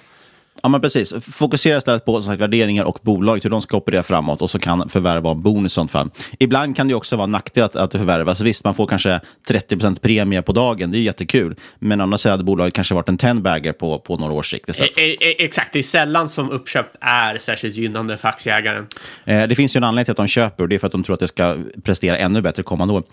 [0.63, 1.13] Ja, men precis.
[1.21, 4.89] Fokusera istället på sagt, värderingar och bolag, hur de ska operera framåt och så kan
[4.89, 6.09] förvärv vara en bonus i sånt fall.
[6.39, 8.35] Ibland kan det också vara en nackdel att, att förvärva.
[8.35, 11.55] Så visst, man får kanske 30% premie på dagen, det är jättekul.
[11.79, 14.97] Men annars hade bolaget kanske varit en 10-bagger på, på några års sikt istället.
[14.97, 18.87] E e exakt, det är sällan som uppköp är särskilt gynnande för aktieägaren.
[19.25, 20.91] Eh, det finns ju en anledning till att de köper och det är för att
[20.91, 23.03] de tror att det ska prestera ännu bättre kommande år.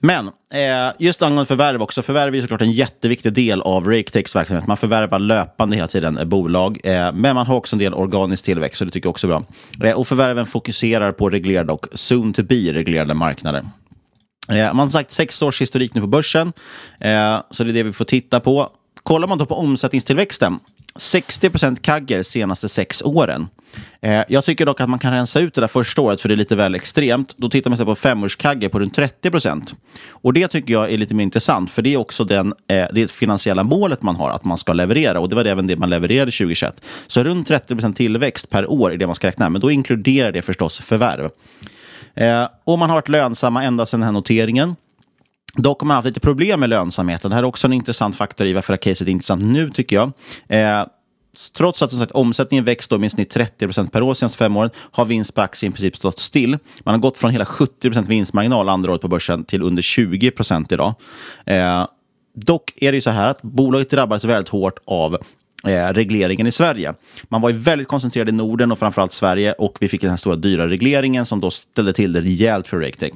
[0.00, 2.02] Men eh, just angående förvärv också.
[2.02, 4.66] Förvärv är såklart en jätteviktig del av Raketechs verksamhet.
[4.66, 6.78] Man förvärvar löpande hela tiden eh, bolag.
[6.84, 9.28] Eh, men man har också en del organisk tillväxt, så det tycker jag också är
[9.28, 9.44] bra.
[9.88, 13.64] Eh, och förvärven fokuserar på reglerade och soon to be reglerade marknader.
[14.48, 16.52] Eh, man har sagt sex års historik nu på börsen,
[17.00, 18.68] eh, så det är det vi får titta på.
[19.02, 20.58] Kollar man då på omsättningstillväxten,
[20.98, 23.48] 60% kagger senaste sex åren.
[24.00, 26.34] Eh, jag tycker dock att man kan rensa ut det där första året, för det
[26.34, 27.34] är lite väl extremt.
[27.36, 29.74] Då tittar man sig på femårskagge på runt 30 procent.
[30.10, 33.10] Och det tycker jag är lite mer intressant, för det är också den, eh, det
[33.10, 35.20] finansiella målet man har, att man ska leverera.
[35.20, 36.80] Och det var även det man levererade 2021.
[37.06, 39.70] Så runt 30 procent tillväxt per år är det man ska räkna med, men då
[39.70, 41.30] inkluderar det förstås förvärv.
[42.14, 44.76] Eh, och man har varit lönsamma ända sedan den här noteringen.
[45.54, 47.30] Dock har man haft lite problem med lönsamheten.
[47.30, 50.12] Det här är också en intressant faktor i varför caset är intressant nu, tycker jag.
[50.48, 50.86] Eh,
[51.54, 54.56] trots att sagt, omsättningen växt med i snitt 30 procent per år de senaste fem
[54.56, 56.58] åren har vinst per aktie i princip stått still.
[56.84, 60.30] Man har gått från hela 70 procent vinstmarginal andra året på börsen till under 20
[60.30, 60.94] procent idag.
[61.46, 61.86] Eh,
[62.34, 65.14] dock är det ju så här att bolaget drabbades väldigt hårt av
[65.66, 66.94] eh, regleringen i Sverige.
[67.28, 70.16] Man var ju väldigt koncentrerad i Norden och framförallt Sverige och vi fick den här
[70.16, 73.12] stora dyra regleringen som då ställde till det rejält för Raketech.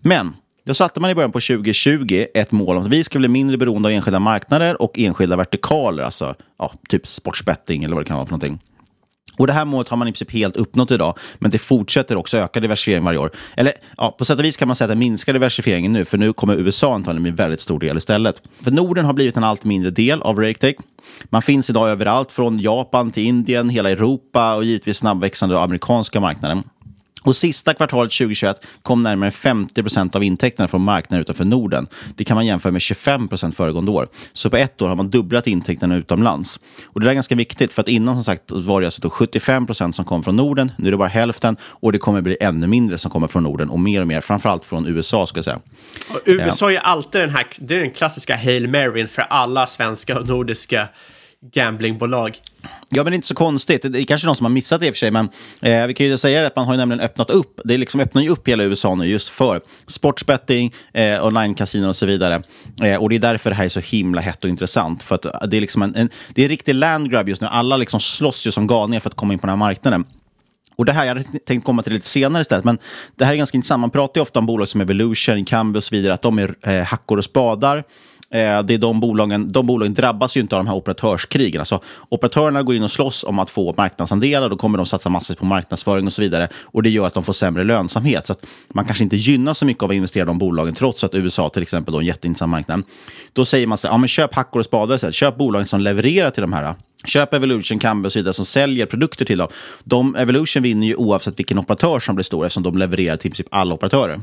[0.00, 3.28] Men då satte man i början på 2020 ett mål om att vi ska bli
[3.28, 8.08] mindre beroende av enskilda marknader och enskilda vertikaler, alltså ja, typ sportsbetting eller vad det
[8.08, 8.60] kan vara för någonting.
[9.40, 12.38] Och Det här målet har man i princip helt uppnått idag, men det fortsätter också
[12.38, 13.30] öka diversifiering varje år.
[13.56, 16.18] Eller ja, på sätt och vis kan man säga att det minskar diversifieringen nu, för
[16.18, 18.42] nu kommer USA antagligen bli en väldigt stor del istället.
[18.62, 20.76] För Norden har blivit en allt mindre del av RakeTech.
[21.24, 26.62] Man finns idag överallt, från Japan till Indien, hela Europa och givetvis snabbväxande amerikanska marknaden.
[27.22, 31.86] Och sista kvartalet 2021 kom närmare 50 procent av intäkterna från marknader utanför Norden.
[32.16, 34.08] Det kan man jämföra med 25 procent föregående år.
[34.32, 36.60] Så på ett år har man dubblat intäkterna utomlands.
[36.84, 39.66] Och det där är ganska viktigt, för att innan som sagt var det alltså 75
[39.66, 40.72] procent som kom från Norden.
[40.78, 43.70] Nu är det bara hälften och det kommer bli ännu mindre som kommer från Norden
[43.70, 45.60] och mer och mer, framförallt från USA ska jag säga.
[46.10, 50.18] Och USA är alltid den här, det är den klassiska Hail Maryn för alla svenska
[50.18, 50.88] och nordiska
[51.42, 52.38] gamblingbolag.
[52.88, 53.82] Ja, men det är inte så konstigt.
[53.82, 55.28] Det är kanske någon som har missat det i och för sig, men
[55.60, 57.60] eh, vi kan ju säga att man har ju nämligen öppnat upp.
[57.64, 62.06] Det liksom öppnar ju upp hela USA nu just för sportsbetting, eh, online-casino och så
[62.06, 62.42] vidare.
[62.82, 65.02] Eh, och det är därför det här är så himla hett och intressant.
[65.02, 67.46] För att eh, det är liksom en, en, det är en riktig landgrab just nu.
[67.46, 70.04] Alla liksom slåss ju som galningar för att komma in på den här marknaden.
[70.76, 72.78] Och det här, jag hade tänkt komma till lite senare istället, men
[73.16, 73.80] det här är ganska intressant.
[73.80, 76.54] Man pratar ju ofta om bolag som Evolution, Kambi och så vidare, att de är
[76.62, 77.84] eh, hackor och spadar.
[78.32, 81.60] Eh, det är de, bolagen, de bolagen drabbas ju inte av de här operatörskrigen.
[81.60, 84.48] Alltså, operatörerna går in och slåss om att få marknadsandelar.
[84.48, 86.48] Då kommer de satsa massor på marknadsföring och så vidare.
[86.62, 88.26] Och Det gör att de får sämre lönsamhet.
[88.26, 88.34] Så
[88.68, 91.48] man kanske inte gynnas så mycket av att investera i de bolagen, trots att USA
[91.48, 92.82] till exempel är en jätteintressant marknad.
[93.32, 94.94] Då säger man så ja, men köp hackor och spadar.
[94.94, 95.14] istället.
[95.14, 98.86] Köp bolagen som levererar till de här Köp Evolution, Kambi och så vidare som säljer
[98.86, 99.48] produkter till dem.
[99.84, 103.30] De, Evolution vinner ju oavsett vilken operatör som blir stor eftersom de levererar till i
[103.30, 104.20] princip alla operatörer.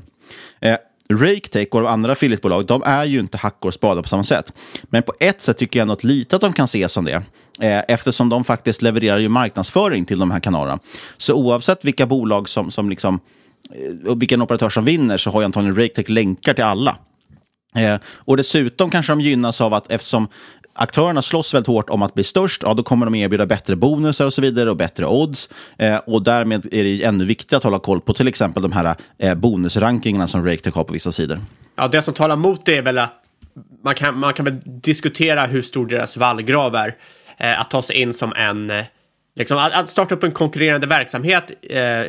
[0.62, 0.76] Eh,
[1.10, 4.54] RakeTech och andra affiliatebolag, de är ju inte hackor och spadar på samma sätt.
[4.84, 7.24] Men på ett sätt tycker jag ändå lite att de kan ses som det.
[7.62, 10.80] Eh, eftersom de faktiskt levererar ju marknadsföring till de här kanalerna.
[11.17, 13.20] Så oavsett vilka bolag som, som liksom,
[13.72, 16.98] eh, och vilken operatör som vinner så har ju antagligen RakeTech länkar till alla.
[17.76, 20.28] Eh, och dessutom kanske de gynnas av att eftersom
[20.78, 24.26] aktörerna slåss väldigt hårt om att bli störst, ja, då kommer de erbjuda bättre bonusar
[24.26, 25.50] och så vidare och bättre odds.
[25.78, 28.96] Eh, och därmed är det ännu viktigare att hålla koll på till exempel de här
[29.18, 31.40] eh, bonusrankingarna som RakeTech har på vissa sidor.
[31.76, 33.13] Ja, det som talar emot det är väl att
[33.84, 36.96] man kan, man kan väl diskutera hur stor deras vallgrav är.
[37.38, 38.86] Eh, att ta sig in som en, eh,
[39.36, 42.04] liksom, att, att, starta upp en konkurrerande verksamhet eh,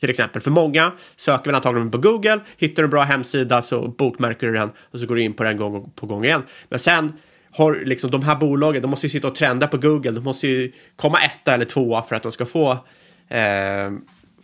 [0.00, 0.42] till exempel.
[0.42, 4.52] För många söker väl antagligen på Google, hittar du en bra hemsida så bokmärker du
[4.52, 6.42] den och så går du in på den gång på gång igen.
[6.68, 7.12] Men sen
[7.56, 10.48] har liksom de här bolagen, de måste ju sitta och trenda på Google, de måste
[10.48, 12.70] ju komma etta eller tvåa för att de ska få
[13.28, 13.90] eh,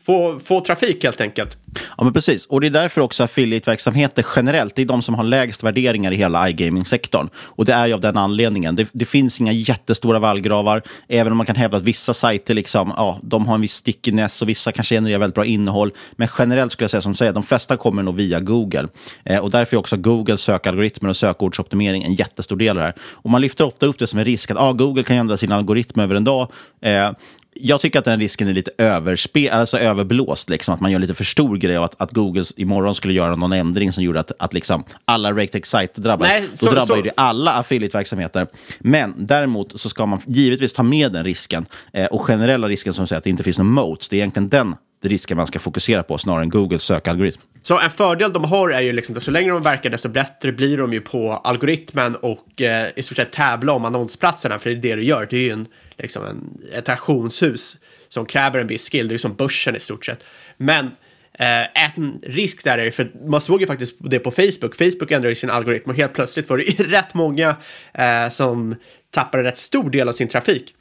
[0.07, 1.57] få, få trafik helt enkelt.
[1.97, 2.47] Ja, men precis.
[2.47, 6.17] Och det är därför också affiliate-verksamheter generellt, det är de som har lägst värderingar i
[6.17, 7.29] hela iGaming-sektorn.
[7.37, 8.77] Och det är ju av den anledningen.
[8.77, 12.93] Det, det, finns inga jättestora vallgravar, även om man kan hävda att vissa sajter liksom,
[12.97, 15.93] ja, de har en viss stickiness och vissa kanske genererar väldigt bra innehåll.
[16.13, 18.89] Men generellt skulle jag säga som säger, de flesta kommer nog via Google.
[19.25, 22.95] Eh, och därför är också Googles sökalgoritmer och sökordsoptimering en jättestor del av det här.
[23.01, 25.53] Och man lyfter ofta upp det som en risk att ah, Google kan ändra sin
[25.53, 26.49] algoritm över en dag.
[26.83, 27.11] Eh,
[27.55, 30.51] jag tycker att den risken är lite överspe alltså överblåst.
[30.51, 33.37] Liksom, att man gör lite för stor grej av att, att Google imorgon skulle göra
[33.37, 36.27] någon ändring som gjorde att, att liksom alla RakeTech-sajter drabbar.
[36.27, 37.03] Nej, så, Då drabbar så...
[37.03, 38.47] det alla affiliate-verksamheter.
[38.79, 41.67] Men däremot så ska man givetvis ta med den risken.
[41.93, 44.09] Eh, och generella risken som säger att det inte finns någon moats.
[44.09, 47.41] Det är egentligen den risken man ska fokusera på snarare än Googles sökalgoritm.
[47.63, 50.53] Så en fördel de har är ju liksom att så länge de verkar desto bättre
[50.53, 54.77] blir de ju på algoritmen och eh, i stort sett tävla om annonsplatserna för det
[54.77, 55.27] är det du gör.
[55.31, 55.67] Det är ju en
[55.99, 57.77] liksom en, ett auktionshus
[58.09, 59.09] som kräver en viss skill.
[59.09, 60.25] Det är ju som börsen i stort sett.
[60.57, 60.91] Men
[61.39, 65.35] Eh, en risk där är, för man såg ju faktiskt det på Facebook, Facebook ändrade
[65.35, 67.57] sin algoritm och helt plötsligt var det rätt många
[67.95, 68.77] eh, som
[69.11, 70.75] tappade rätt stor del av sin trafik.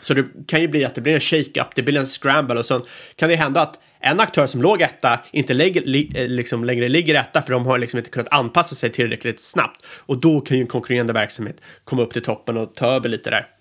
[0.00, 2.66] Så det kan ju bli att det blir en shake-up, det blir en scramble och
[2.66, 6.64] så kan det hända att en aktör som låg etta inte lägger, li, eh, liksom
[6.64, 9.86] längre ligger etta för de har liksom inte kunnat anpassa sig tillräckligt snabbt.
[9.86, 13.30] Och då kan ju en konkurrerande verksamhet komma upp till toppen och ta över lite
[13.30, 13.57] där.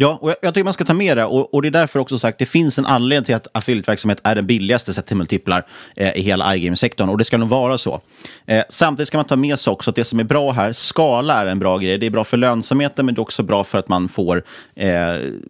[0.00, 1.24] Ja, och jag, jag tycker man ska ta med det.
[1.24, 4.34] Och, och det är därför också sagt, det finns en anledning till att affiliate-verksamhet är
[4.34, 8.00] den billigaste sett till multiplar eh, i hela iGame-sektorn Och det ska nog vara så.
[8.46, 11.34] Eh, samtidigt ska man ta med sig också att det som är bra här, skala
[11.34, 11.98] är en bra grej.
[11.98, 14.42] Det är bra för lönsamheten, men det är också bra för att man får,
[14.74, 14.90] eh,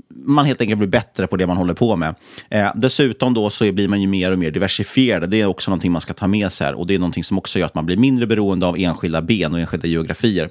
[0.09, 2.15] man helt enkelt blir bättre på det man håller på med.
[2.51, 5.31] Eh, dessutom då så blir man ju mer och mer diversifierad.
[5.31, 6.75] Det är också någonting man ska ta med sig här.
[6.75, 9.55] Och det är någonting som också gör att man blir mindre beroende av enskilda ben
[9.55, 10.49] och enskilda geografier.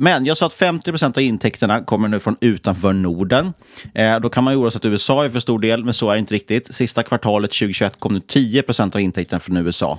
[0.00, 3.52] Men jag sa att 50 procent av intäkterna kommer nu från utanför Norden.
[3.94, 6.10] Eh, då kan man ju oroa sig att USA är för stor del, men så
[6.10, 6.74] är det inte riktigt.
[6.74, 9.98] Sista kvartalet 2021 kom nu 10 procent av intäkterna från USA.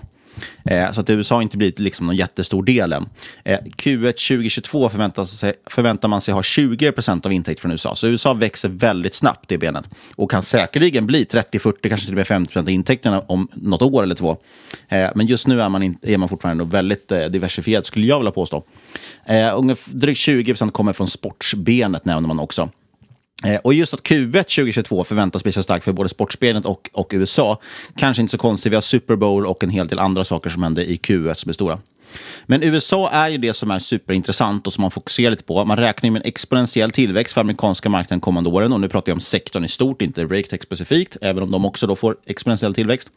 [0.66, 3.10] Eh, så att USA har inte blivit liksom någon jättestor del än.
[3.44, 7.96] Eh, Q1 2022 förväntar, sig, förväntar man sig ha 20% av intäkt från USA.
[7.96, 9.90] Så USA växer väldigt snabbt det benet.
[10.16, 13.82] Och kan säkerligen bli 30, 40, kanske till och med 50 av intäkterna om något
[13.82, 14.38] år eller två.
[14.88, 18.20] Eh, men just nu är man, in, är man fortfarande väldigt eh, diversifierad, skulle jag
[18.20, 18.64] vilja påstå.
[19.26, 22.70] Eh, ungefär, drygt 20 kommer från sportsbenet, nämner man också.
[23.44, 27.10] Eh, och just att Q1 2022 förväntas bli så starkt för både sportspelet och, och
[27.12, 27.62] USA,
[27.96, 28.72] kanske inte så konstigt.
[28.72, 31.50] Vi har Super Bowl och en hel del andra saker som händer i Q1 som
[31.50, 31.80] är stora.
[32.46, 35.66] Men USA är ju det som är superintressant och som man fokuserar lite på.
[35.66, 38.74] Man räknar med en exponentiell tillväxt för amerikanska marknaden kommande åren.
[38.74, 41.88] Och nu pratar jag om sektorn i stort, inte RakeTech specifikt, även om de också
[41.88, 43.10] då får exponentiell tillväxt.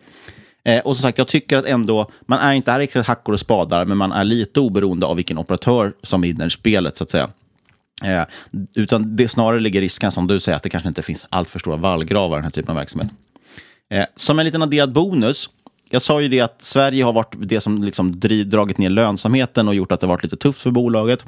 [0.64, 3.84] Eh, och som sagt, jag tycker att ändå, man är inte riktigt hackor och spadar,
[3.84, 7.30] men man är lite oberoende av vilken operatör som vinner spelet, så att säga.
[8.04, 8.22] Eh,
[8.74, 11.58] utan det snarare ligger risken, som du säger, att det kanske inte finns allt för
[11.58, 13.12] stora vallgravar i den här typen av verksamhet.
[13.90, 15.48] Eh, som en liten adderad bonus
[15.92, 19.74] jag sa ju det att Sverige har varit det som liksom dragit ner lönsamheten och
[19.74, 21.24] gjort att det varit lite tufft för bolaget.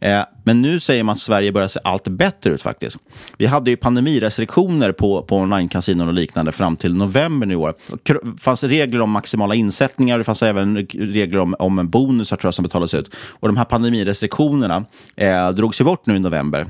[0.00, 2.96] Eh, men nu säger man att Sverige börjar se allt bättre ut faktiskt.
[3.38, 7.74] Vi hade ju pandemirestriktioner på, på online-kasinon och liknande fram till november nu i år.
[8.02, 12.54] Det fanns regler om maximala insättningar, det fanns även regler om, om bonusar tror jag,
[12.54, 13.14] som betalades ut.
[13.30, 14.84] Och de här pandemirestriktionerna
[15.16, 16.66] eh, drogs ju bort nu i november.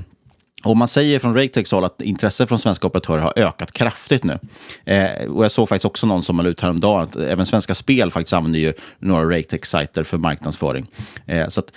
[0.67, 4.39] Och man säger från Raketechs håll att intresset från svenska operatörer har ökat kraftigt nu.
[4.85, 8.11] Eh, och jag såg faktiskt också någon som la ut häromdagen att även Svenska Spel
[8.11, 10.87] faktiskt använder ju några Raketech-sajter för marknadsföring.
[11.25, 11.71] Eh, så att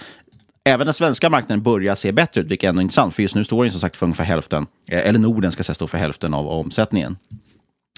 [0.65, 3.15] även den svenska marknaden börjar se bättre ut, vilket är ändå intressant.
[3.15, 5.75] För just nu står den som sagt för ungefär hälften, eh, eller Norden ska säga
[5.75, 7.17] stå för hälften av omsättningen.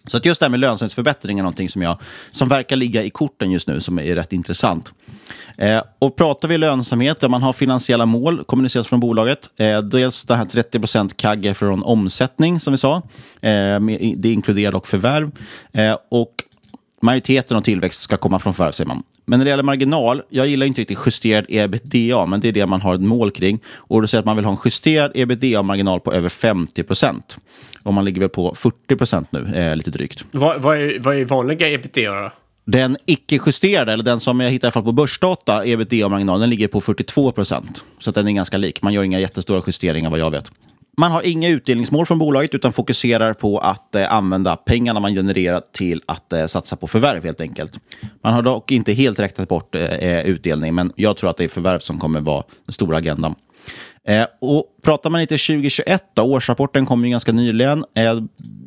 [0.06, 2.00] Så att just det här med lönsamhetsförbättring är någonting som, jag,
[2.30, 4.92] som verkar ligga i korten just nu, som är rätt intressant.
[5.58, 9.50] Eh, och pratar vi lönsamhet, där man har finansiella mål kommuniceras från bolaget.
[9.56, 12.96] Eh, dels det här 30% CAGR från omsättning, som vi sa.
[13.40, 13.80] Eh,
[14.16, 15.30] det inkluderar dock förvärv.
[15.72, 16.32] Eh, och
[17.02, 19.02] majoriteten av tillväxt ska komma från förvärv, säger man.
[19.24, 22.66] Men när det gäller marginal, jag gillar inte riktigt justerad ebitda, men det är det
[22.66, 23.60] man har ett mål kring.
[23.74, 27.38] Och då säger att man vill ha en justerad ebitda-marginal på över 50 procent.
[27.82, 30.24] Och man ligger väl på 40 procent nu, eh, lite drygt.
[30.30, 32.30] Vad, vad, är, vad är vanliga ebitda då?
[32.64, 36.68] Den icke-justerade, eller den som jag hittar i alla fall på börsdata, ebitda-marginalen, den ligger
[36.68, 37.84] på 42 procent.
[37.98, 38.82] Så den är ganska lik.
[38.82, 40.52] Man gör inga jättestora justeringar vad jag vet.
[40.96, 45.62] Man har inga utdelningsmål från bolaget utan fokuserar på att eh, använda pengarna man genererar
[45.72, 47.80] till att eh, satsa på förvärv helt enkelt.
[48.22, 51.44] Man har dock inte helt räknat bort eh, eh utdelning, men jag tror att det
[51.44, 53.34] är förvärv som kommer vara den stora agendan.
[54.08, 57.84] Eh, och pratar man lite 2021, då, årsrapporten kom ju ganska nyligen.
[57.94, 58.16] Eh,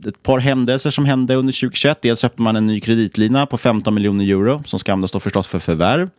[0.07, 2.01] ett par händelser som hände under 2021.
[2.01, 5.47] Dels öppnade man en ny kreditlina på 15 miljoner euro som ska användas då förstås
[5.47, 6.09] för förvärv.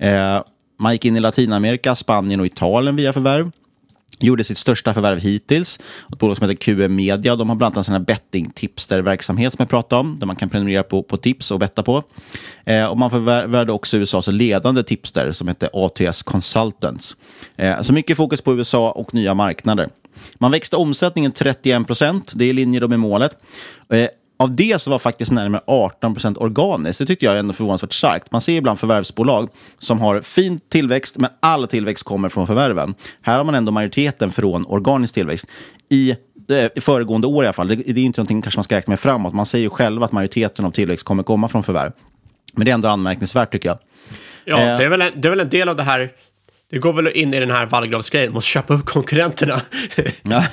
[0.00, 0.42] Eh,
[0.78, 3.50] man gick in i Latinamerika, Spanien och Italien via förvärv
[4.18, 5.80] gjorde sitt största förvärv hittills.
[6.12, 7.36] Ett bolag som heter QM Media.
[7.36, 11.02] De har bland annat en bettingtipster-verksamhet som jag pratade om, där man kan prenumerera på,
[11.02, 12.02] på tips och betta på.
[12.64, 17.16] Eh, och man förvärvade också USAs ledande tipster som heter ATS Consultants.
[17.56, 19.88] Eh, så mycket fokus på USA och nya marknader.
[20.38, 23.36] Man växte omsättningen 31 procent, det är i linje med målet.
[23.88, 26.98] Eh, av det så var faktiskt närmare 18 procent organiskt.
[26.98, 28.32] Det tyckte jag är ändå förvånansvärt starkt.
[28.32, 32.94] Man ser ibland förvärvsbolag som har fin tillväxt, men all tillväxt kommer från förvärven.
[33.22, 35.50] Här har man ändå majoriteten från organisk tillväxt.
[35.88, 37.68] I eh, föregående år i alla fall.
[37.68, 39.34] Det, det är inte någonting kanske man ska räkna med framåt.
[39.34, 41.92] Man säger ju själv att majoriteten av tillväxt kommer komma från förvärv.
[42.54, 43.78] Men det är ändå anmärkningsvärt tycker jag.
[44.44, 46.10] Ja, eh, det, är väl en, det är väl en del av det här
[46.70, 49.60] det går väl in i den här vallgravsgrejen, måste köpa upp konkurrenterna.
[50.22, 50.44] ja.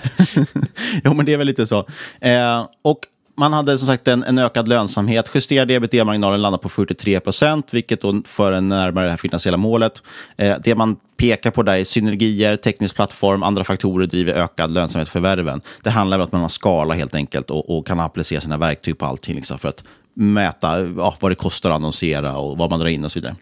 [1.04, 1.88] jo, men det är väl lite så.
[2.22, 3.00] Eh, och
[3.36, 5.32] man hade som sagt en, en ökad lönsamhet.
[5.36, 10.04] Justerad ebitda-marginalen landar på 43 procent, vilket då för en närmare det här finansiella målet.
[10.38, 15.10] Eh, det man pekar på där är synergier, teknisk plattform, andra faktorer driver ökad lönsamhet
[15.10, 15.62] för värven.
[15.84, 18.98] Det handlar om att man har skala helt enkelt och, och kan applicera sina verktyg
[18.98, 22.80] på allting liksom för att mäta ja, vad det kostar att annonsera och vad man
[22.80, 23.36] drar in och så vidare.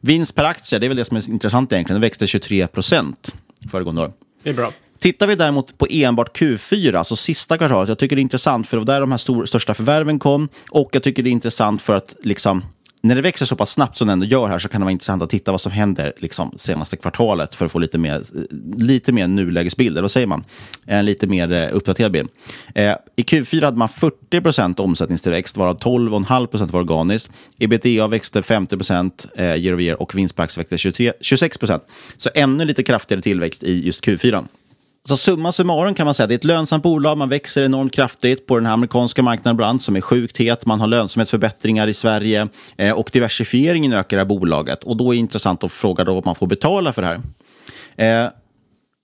[0.00, 1.94] Vinst per aktie, det är väl det som är intressant egentligen.
[1.94, 3.36] Den växte 23 procent
[3.70, 4.12] föregående år.
[4.42, 4.72] Det är bra.
[4.98, 8.76] Tittar vi däremot på enbart Q4, alltså sista kvartalet, jag tycker det är intressant för
[8.76, 11.82] det var där de här stor, största förvärven kom och jag tycker det är intressant
[11.82, 12.62] för att liksom
[13.00, 14.92] när det växer så pass snabbt som det ändå gör här så kan det vara
[14.92, 18.22] intressant att titta vad som händer liksom, senaste kvartalet för att få lite mer,
[18.78, 20.44] lite mer nulägesbild, eller vad säger man?
[20.86, 22.28] En lite mer eh, uppdaterad bild.
[22.74, 27.30] Eh, I Q4 hade man 40 procent omsättningstillväxt, varav 12,5 procent var organiskt.
[27.58, 31.82] Ebitda växte 50 procent eh, year over year och vinst växte 23, 26 procent.
[32.16, 34.44] Så ännu lite kraftigare tillväxt i just Q4.
[35.08, 37.18] Så summa summarum kan man säga att det är ett lönsamt bolag.
[37.18, 40.66] Man växer enormt kraftigt på den här amerikanska marknaden bland som är sjukt het.
[40.66, 44.84] Man har lönsamhetsförbättringar i Sverige eh, och diversifieringen ökar det här bolaget.
[44.84, 47.20] Och då är det intressant att fråga då vad man får betala för det
[47.96, 48.24] här.
[48.24, 48.30] Eh,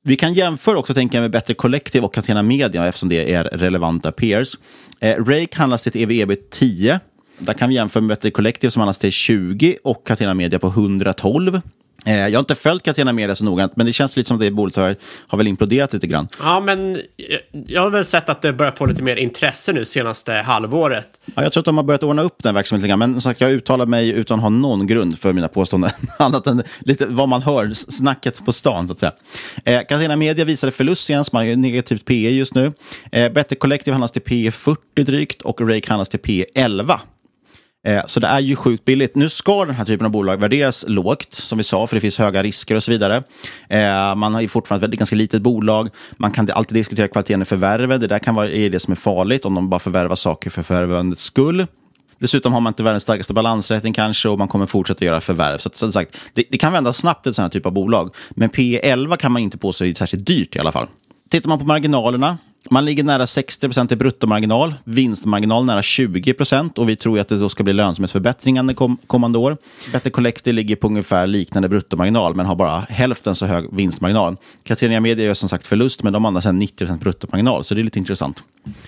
[0.05, 4.13] vi kan jämföra också tänka med Better Collective och Catena Media eftersom det är relevanta
[4.13, 4.55] peers.
[5.01, 7.01] Eh, Rake handlas till ett ev 10.
[7.39, 10.67] Där kan vi jämföra med Better Collective som handlas till 20 och Catena Media på
[10.67, 11.61] 112.
[12.05, 14.41] Eh, jag har inte följt Catena Media så noggrant, men det känns lite som att
[14.41, 14.97] det bolaget har,
[15.29, 16.29] har väl imploderat lite grann.
[16.39, 16.99] Ja, men
[17.67, 21.09] jag har väl sett att det börjar få lite mer intresse nu senaste halvåret.
[21.35, 23.21] Ja, jag tror att de har börjat ordna upp den verksamheten lite grann, men som
[23.21, 27.07] sagt, jag uttalar mig utan att ha någon grund för mina påståenden, annat än lite
[27.07, 29.13] vad man hör, snacket på stan, så att säga.
[29.65, 32.73] Eh, Catena Media visade förlust igen, som har negativt PE just nu.
[33.13, 36.95] Eh, Better Collective handlas till PE 40 drygt och Rake handlas till PE 11.
[36.95, 36.99] Eh,
[37.85, 39.17] Eh, så det är ju sjukt billigt.
[39.17, 42.19] Nu ska den här typen av bolag värderas lågt, som vi sa, för det finns
[42.19, 43.23] höga risker och så vidare.
[43.69, 45.89] Eh, man har ju fortfarande ett ganska litet bolag.
[46.17, 48.01] Man kan alltid diskutera kvaliteten i förvärvet.
[48.01, 51.23] Det där kan vara det som är farligt, om de bara förvärvar saker för förvärvandets
[51.23, 51.67] skull.
[52.19, 55.59] Dessutom har man inte världens starkaste balansräkning kanske och man kommer fortsätta göra förvärv.
[55.59, 58.15] Så som sagt, det, det kan vända snabbt ett sånt här typ av bolag.
[58.31, 60.87] Men P11 kan man inte påstå är särskilt dyrt i alla fall.
[61.31, 62.39] Tittar man på marginalerna
[62.71, 67.49] man ligger nära 60% i bruttomarginal, vinstmarginal nära 20% och vi tror att det då
[67.49, 69.57] ska bli lönsamhetsförbättringar kom, kommande år.
[69.93, 74.37] Better Collective ligger på ungefär liknande bruttomarginal men har bara hälften så hög vinstmarginal.
[74.63, 77.85] Catenia Media gör som sagt förlust men de har sedan 90% bruttomarginal så det är
[77.85, 78.45] lite intressant.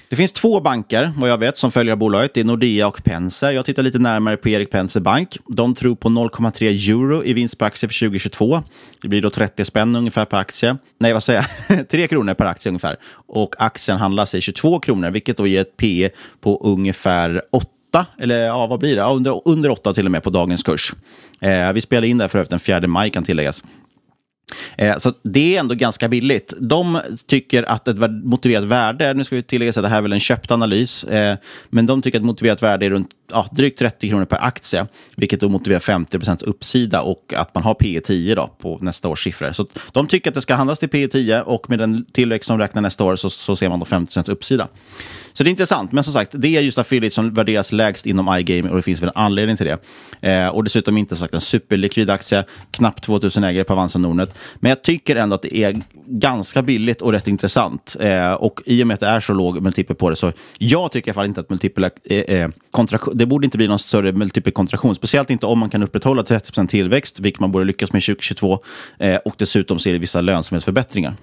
[0.09, 2.35] Det finns två banker, vad jag vet, som följer bolaget.
[2.35, 3.51] Det är Nordea och Penser.
[3.51, 5.39] Jag tittar lite närmare på Erik Penser Bank.
[5.49, 8.63] De tror på 0,3 euro i vinst per aktie för 2022.
[9.03, 10.77] Det blir då 30 spänn ungefär per aktie.
[10.99, 11.89] Nej, vad säger jag?
[11.89, 12.97] 3 kronor per aktie ungefär.
[13.27, 16.11] Och aktien handlas i 22 kronor, vilket då ger ett P
[16.41, 19.01] på ungefär 8 eller ja, vad blir det?
[19.01, 20.95] Ja, under, under 8 till och med på dagens kurs.
[21.41, 23.65] Eh, vi spelar in det för övrigt den 4 maj kan tilläggas.
[24.79, 26.55] Eh, så det är ändå ganska billigt.
[26.61, 30.13] De tycker att ett motiverat värde, nu ska vi tillägga att det här är väl
[30.13, 31.37] en köpt analys, eh,
[31.69, 34.87] men de tycker att motiverat värde är runt ja, drygt 30 kronor per aktie,
[35.17, 39.09] vilket då motiverar 50 procents uppsida och att man har P 10 då på nästa
[39.09, 39.53] års siffror.
[39.53, 42.59] Så de tycker att det ska handlas till P 10 och med den tillväxt som
[42.59, 44.69] räknar nästa år så, så ser man då 50 procents uppsida.
[45.33, 48.39] Så det är intressant, men som sagt, det är just affiliate som värderas lägst inom
[48.39, 49.79] iGaming och det finns väl en anledning till det.
[50.31, 54.36] Eh, och dessutom inte sagt en superlikvid aktie, knappt 2000 ägare på Avanza Nordnet.
[54.55, 57.97] Men jag tycker ändå att det är ganska billigt och rätt intressant.
[58.01, 60.93] Eh, och i och med att det är så låg multipel på det, så jag
[60.93, 63.79] tycker i alla fall inte att multipel eh, eh kontraktion, det borde inte bli någon
[63.79, 64.95] större multipel kontraktion.
[64.95, 68.59] Speciellt inte om man kan upprätthålla 30% tillväxt, vilket man borde lyckas med 2022.
[68.99, 71.15] Eh, och dessutom ser vissa lönsamhetsförbättringar.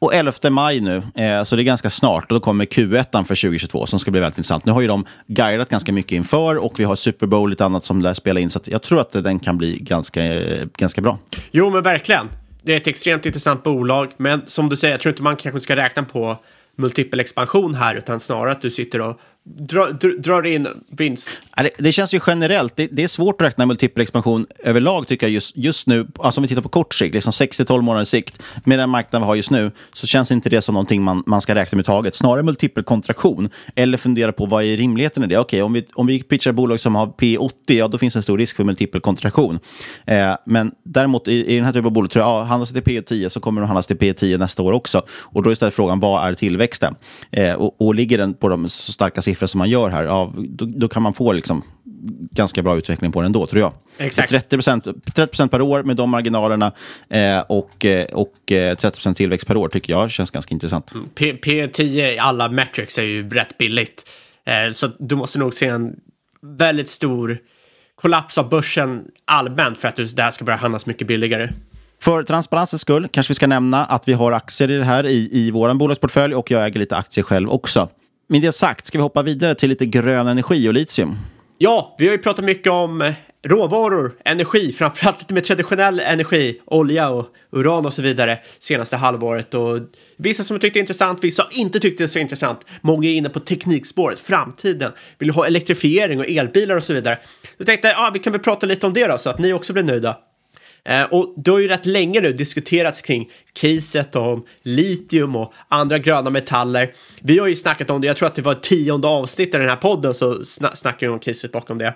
[0.00, 3.34] Och 11 maj nu, eh, så det är ganska snart, och då kommer Q1 för
[3.34, 4.64] 2022 som ska bli väldigt intressant.
[4.64, 7.64] Nu har ju de guidat ganska mycket inför och vi har Super Bowl och lite
[7.64, 11.00] annat som lär spela in, så jag tror att den kan bli ganska, eh, ganska
[11.00, 11.18] bra.
[11.50, 12.28] Jo, men verkligen.
[12.68, 15.60] Det är ett extremt intressant bolag, men som du säger, jag tror inte man kanske
[15.60, 16.36] ska räkna på
[16.76, 19.20] multipel expansion här, utan snarare att du sitter och
[19.56, 21.30] drar, drar in vinst.
[21.56, 25.26] Det, det, känns ju generellt, det, det, är svårt att räkna multipel expansion överlag tycker
[25.26, 26.06] jag just, just nu.
[26.18, 29.26] Alltså om vi tittar på kort sikt, liksom 6-12 månaders sikt, med den marknaden vi
[29.26, 32.14] har just nu, så känns inte det som någonting man, man ska räkna med taget.
[32.14, 35.38] Snarare multipel kontraktion, eller fundera på vad är rimligheten i det?
[35.38, 38.38] Okej, om, vi, om vi pitchar bolag som har P80, ja då finns en stor
[38.38, 39.58] risk för multipel kontraktion.
[40.06, 42.80] Eh, men däremot i, i den här typen av bolag tror jag, ja, handlas det
[42.80, 45.02] till P10 så kommer det att handlas till P10 nästa år också.
[45.10, 46.94] Och då är istället frågan, vad är tillväxten?
[47.30, 50.32] Eh, och, och ligger den på de så starka siffror som man gör här, ja,
[50.36, 51.62] då, då, kan man få liksom
[52.32, 53.72] ganska bra utveckling på den ändå, tror jag.
[53.98, 54.28] Exakt.
[54.30, 56.72] 30 30 per år med de marginalerna
[57.08, 60.92] eh, och, eh, och 30 eh, tillväxt per år tycker jag känns ganska intressant.
[60.94, 64.08] Mm, P, P10 i alla metrics är ju rätt billigt.
[64.44, 65.96] Eh, så du måste nog se en
[66.42, 67.38] väldigt stor
[67.94, 71.50] kollaps av börsen allmänt för att det här ska börja handlas mycket billigare.
[72.00, 75.28] För transparensens skull kanske vi ska nämna att vi har aktier i det här i,
[75.32, 77.88] i vår bolagsportfölj och jag äger lite aktier själv också.
[78.30, 81.16] Med det sagt, ska vi hoppa vidare till lite grön energi och litium?
[81.58, 83.12] Ja, vi har ju pratat mycket om
[83.46, 89.54] råvaror, energi, framförallt lite mer traditionell energi, olja och uran och så vidare senaste halvåret.
[89.54, 89.78] Och
[90.16, 92.60] vissa som tyckte det intressant, vissa inte tyckte det så intressant.
[92.80, 97.18] Många är inne på teknikspåret, framtiden, vill ha elektrifiering och elbilar och så vidare.
[97.58, 99.52] Då tänkte jag, ah, vi kan väl prata lite om det då, så att ni
[99.52, 100.16] också blir nöjda.
[100.84, 105.98] Eh, och det har ju rätt länge nu diskuterats kring caset om litium och andra
[105.98, 106.92] gröna metaller.
[107.20, 109.68] Vi har ju snackat om det, jag tror att det var tionde avsnitt i den
[109.68, 111.94] här podden så snackar vi om caset bakom det.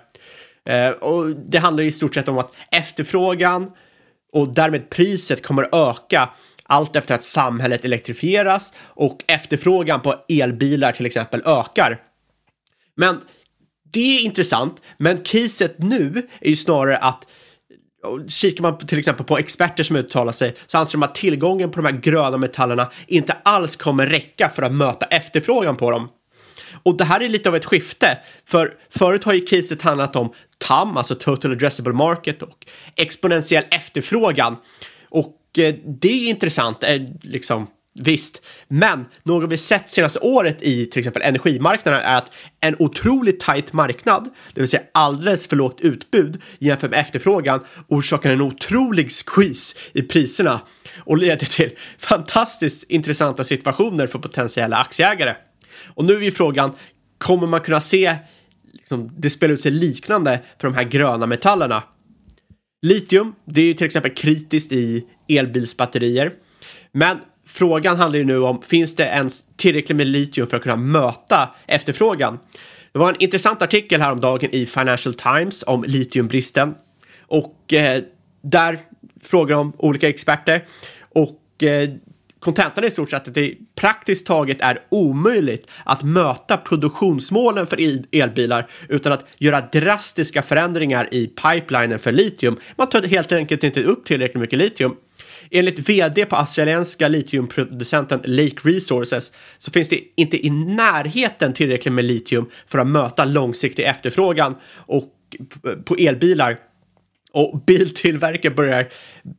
[0.64, 3.70] Eh, och det handlar i stort sett om att efterfrågan
[4.33, 6.30] och därmed priset kommer öka
[6.64, 12.01] allt efter att samhället elektrifieras och efterfrågan på elbilar till exempel ökar.
[12.97, 13.20] Men
[13.93, 17.26] det är intressant, men caset nu är ju snarare att
[18.28, 21.80] kikar man till exempel på experter som uttalar sig så anser de att tillgången på
[21.80, 26.09] de här gröna metallerna inte alls kommer räcka för att möta efterfrågan på dem.
[26.82, 30.32] Och det här är lite av ett skifte, för förut har ju caset handlat om
[30.59, 34.57] TAM, alltså Total Addressable Market och exponentiell efterfrågan.
[35.09, 40.86] Och eh, det är intressant, eh, liksom Visst, men något vi sett senaste året i
[40.86, 45.80] till exempel energimarknaden är att en otroligt tajt marknad, det vill säga alldeles för lågt
[45.80, 50.61] utbud jämfört med efterfrågan, orsakar en otrolig squeeze i priserna
[50.99, 55.34] och leder till fantastiskt intressanta situationer för potentiella aktieägare.
[55.95, 56.74] Och nu är ju frågan,
[57.18, 58.16] kommer man kunna se
[58.72, 61.82] liksom, det spelar ut sig liknande för de här gröna metallerna?
[62.82, 66.32] Litium, det är ju till exempel kritiskt i elbilsbatterier.
[66.93, 67.18] Men
[67.53, 71.50] frågan handlar ju nu om, finns det ens tillräckligt med litium för att kunna möta
[71.66, 72.38] efterfrågan?
[72.92, 76.74] Det var en intressant artikel häromdagen i Financial Times om litiumbristen.
[77.20, 78.03] Och eh,
[78.42, 78.78] där
[79.22, 80.64] frågar de olika experter.
[81.09, 81.90] Och eh,
[82.38, 88.07] kontentan är i stort sett att det praktiskt taget är omöjligt att möta produktionsmålen för
[88.12, 92.57] elbilar utan att göra drastiska förändringar i pipelinen för litium.
[92.76, 94.96] Man tar helt enkelt inte upp tillräckligt mycket litium.
[95.55, 102.05] Enligt vd på australienska litiumproducenten Lake Resources så finns det inte i närheten tillräckligt med
[102.05, 105.05] litium för att möta långsiktig efterfrågan och
[105.84, 106.59] på elbilar
[107.32, 108.88] och biltillverkare börjar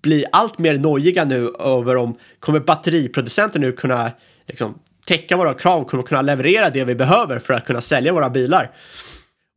[0.01, 4.11] bli allt mer nojiga nu över om kommer batteriproducenter nu kunna
[4.47, 8.29] liksom, täcka våra krav, kommer kunna leverera det vi behöver för att kunna sälja våra
[8.29, 8.71] bilar.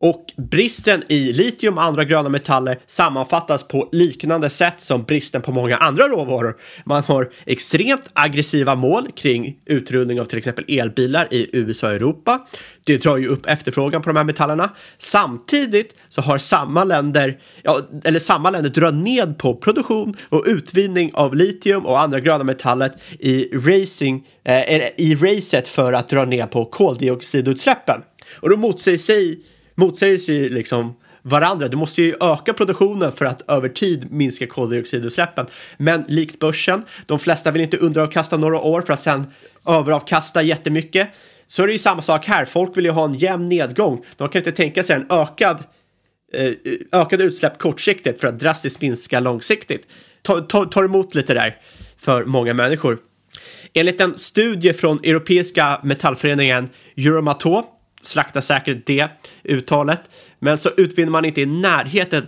[0.01, 5.53] Och bristen i litium och andra gröna metaller sammanfattas på liknande sätt som bristen på
[5.53, 6.57] många andra råvaror.
[6.84, 12.47] Man har extremt aggressiva mål kring utrullning av till exempel elbilar i USA och Europa.
[12.86, 14.70] Det drar ju upp efterfrågan på de här metallerna.
[14.99, 21.11] Samtidigt så har samma länder, ja, eller samma länder drar ned på produktion och utvinning
[21.14, 26.47] av litium och andra gröna metaller i racing, eh, i racet för att dra ner
[26.47, 28.01] på koldioxidutsläppen.
[28.40, 29.40] Och då motsäger sig
[29.76, 31.68] motsäger sig liksom varandra.
[31.68, 35.46] Du måste ju öka produktionen för att över tid minska koldioxidutsläppen.
[35.76, 39.26] Men likt börsen, de flesta vill inte underavkasta några år för att sen
[39.66, 41.08] överavkasta jättemycket.
[41.46, 42.44] Så är det ju samma sak här.
[42.44, 44.04] Folk vill ju ha en jämn nedgång.
[44.16, 45.64] De kan inte tänka sig en ökad
[46.32, 46.52] eh,
[46.92, 49.86] ökade utsläpp kortsiktigt för att drastiskt minska långsiktigt.
[50.22, 51.56] Ta, ta, ta emot lite där
[51.96, 52.98] för många människor.
[53.74, 57.64] Enligt en studie från Europeiska metallföreningen Euromato
[58.07, 59.09] slaktar säkert det
[59.44, 60.00] uttalet.
[60.38, 62.26] Men så utvinner man inte i närheten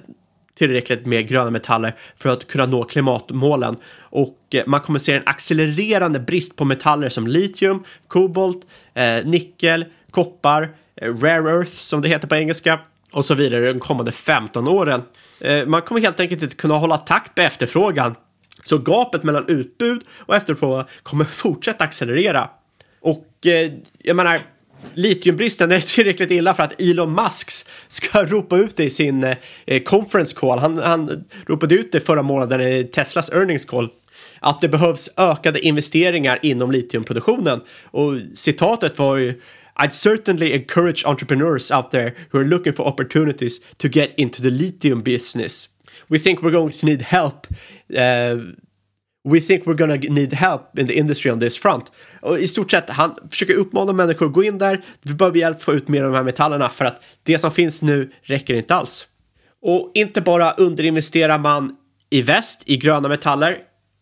[0.58, 3.76] tillräckligt med gröna metaller för att kunna nå klimatmålen.
[3.98, 9.84] Och eh, man kommer se en accelererande brist på metaller som litium, kobolt, eh, nickel,
[10.10, 12.80] koppar, eh, rare earth som det heter på engelska
[13.12, 15.02] och så vidare de kommande 15 åren.
[15.40, 18.14] Eh, man kommer helt enkelt inte kunna hålla takt med efterfrågan.
[18.62, 22.50] Så gapet mellan utbud och efterfrågan kommer fortsätta accelerera.
[23.00, 24.38] Och eh, jag menar,
[24.94, 27.50] litiumbristen är tillräckligt illa för att Elon Musk
[27.88, 29.24] ska ropa ut det i sin
[29.66, 30.58] eh, conference call.
[30.58, 33.88] Han, han ropade ut det förra månaden i Teslas earnings call
[34.40, 37.60] att det behövs ökade investeringar inom litiumproduktionen.
[37.84, 39.40] Och citatet var ju
[39.80, 44.50] I'd certainly encourage entrepreneurs out there who are looking for opportunities to get into the
[44.50, 45.68] lithium business.
[46.08, 47.46] We think we're going to need help
[47.96, 48.36] uh,
[49.24, 51.92] We think we're gonna need help in the industry on this front.
[52.22, 54.84] Och i stort sett, han försöker uppmana människor att gå in där.
[55.02, 57.50] Vi behöver hjälp att få ut mer av de här metallerna för att det som
[57.50, 59.06] finns nu räcker inte alls.
[59.62, 61.76] Och inte bara underinvesterar man
[62.10, 63.58] i väst i gröna metaller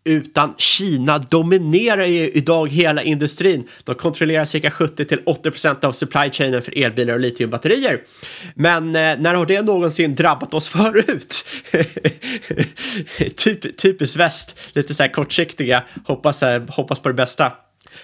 [0.07, 3.69] utan Kina dominerar ju idag hela industrin.
[3.85, 8.03] De kontrollerar cirka 70 till 80 procent av supply chainen för elbilar och litiumbatterier.
[8.55, 11.45] Men eh, när har det någonsin drabbat oss förut?
[13.37, 17.53] Typ, typiskt väst, lite så här kortsiktiga, hoppas, eh, hoppas på det bästa.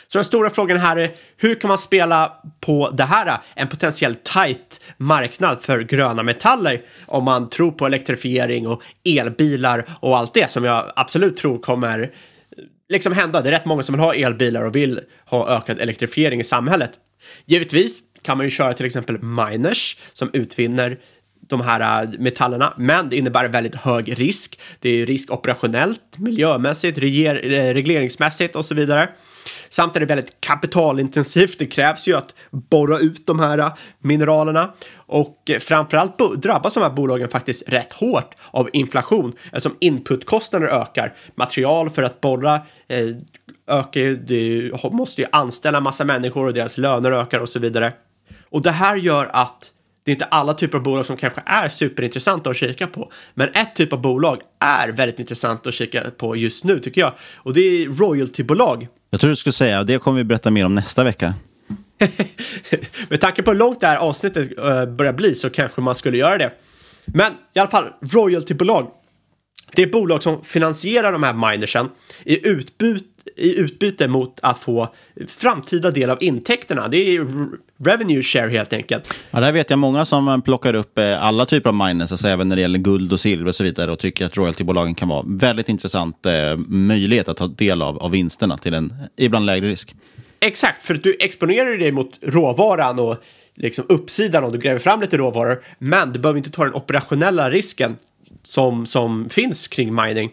[0.09, 4.24] Så den stora frågan här är hur kan man spela på det här, en potentiellt
[4.24, 10.51] tight marknad för gröna metaller om man tror på elektrifiering och elbilar och allt det
[10.51, 12.11] som jag absolut tror kommer
[12.89, 13.41] liksom hända.
[13.41, 16.91] Det är rätt många som vill ha elbilar och vill ha ökad elektrifiering i samhället.
[17.47, 20.99] Givetvis kan man ju köra till exempel miners som utvinner
[21.49, 24.61] de här äh, metallerna, men det innebär väldigt hög risk.
[24.80, 29.09] Det är risk operationellt, miljömässigt, eh, regleringsmässigt och så vidare.
[29.73, 31.59] Samt är det väldigt kapitalintensivt.
[31.59, 36.83] Det krävs ju att borra ut de här äh, mineralerna och eh, framförallt drabbas de
[36.83, 41.14] här bolagen faktiskt rätt hårt av inflation eftersom inputkostnader ökar.
[41.35, 43.09] Material för att borra eh,
[43.66, 47.93] ökar ju, du måste ju anställa massa människor och deras löner ökar och så vidare.
[48.51, 49.73] Och det här gör att
[50.05, 53.11] det är inte alla typer av bolag som kanske är superintressanta att kika på.
[53.35, 57.12] Men ett typ av bolag är väldigt intressant att kika på just nu tycker jag.
[57.37, 58.89] Och det är royaltybolag.
[59.13, 61.35] Jag tror du skulle säga, det kommer vi berätta mer om nästa vecka.
[63.09, 66.17] Med tanke på hur långt det här avsnittet eh, börjar bli så kanske man skulle
[66.17, 66.53] göra det.
[67.05, 68.91] Men i alla fall, royaltybolag.
[69.75, 71.89] Det är bolag som finansierar de här minersen
[72.25, 73.07] i utbyte
[73.37, 74.89] i utbyte mot att få
[75.29, 76.89] framtida del av intäkterna.
[76.89, 77.27] Det är
[77.85, 79.14] revenue share helt enkelt.
[79.31, 82.49] Ja, där vet jag många som plockar upp eh, alla typer av miners, alltså även
[82.49, 85.25] när det gäller guld och silver och så vidare och tycker att royaltybolagen kan vara
[85.27, 89.95] väldigt intressant eh, möjlighet att ta del av, av vinsterna till en ibland lägre risk.
[90.41, 93.16] Exakt, för du exponerar dig mot råvaran och
[93.55, 97.51] liksom uppsidan om du gräver fram lite råvaror, men du behöver inte ta den operationella
[97.51, 97.97] risken
[98.43, 100.31] som, som finns kring mining.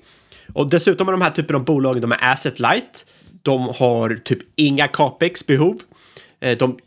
[0.53, 3.05] Och dessutom är de här typen av bolag, de är asset light.
[3.41, 5.81] De har typ inga capex-behov.
[6.41, 6.77] Eh, de,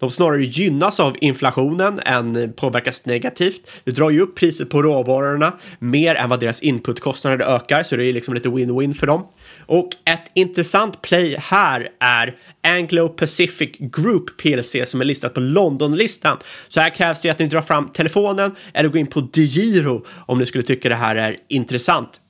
[0.00, 3.70] de snarare gynnas av inflationen än påverkas negativt.
[3.84, 8.04] Det drar ju upp priset på råvarorna mer än vad deras inputkostnader ökar, så det
[8.04, 9.26] är liksom lite win-win för dem.
[9.66, 16.38] Och ett intressant play här är Anglo Pacific Group PLC som är listat på Londonlistan.
[16.68, 20.38] Så här krävs det att ni drar fram telefonen eller går in på DeGiro om
[20.38, 22.20] ni skulle tycka det här är intressant.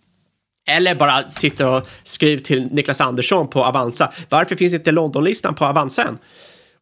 [0.66, 4.12] Eller bara sitta och skriv till Niklas Andersson på Avanza.
[4.28, 6.18] Varför finns inte Londonlistan på Avanza än?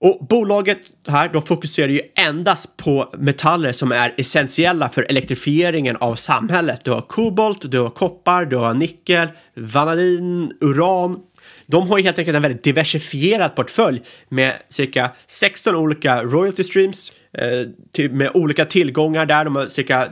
[0.05, 0.79] Och bolaget
[1.09, 6.85] här, de fokuserar ju endast på metaller som är essentiella för elektrifieringen av samhället.
[6.85, 11.21] Du har kobolt, du har koppar, du har nickel, vanadin, uran.
[11.67, 17.13] De har ju helt enkelt en väldigt diversifierad portfölj med cirka 16 olika royalty streams
[17.39, 19.45] eh, typ med olika tillgångar där.
[19.45, 20.11] De har cirka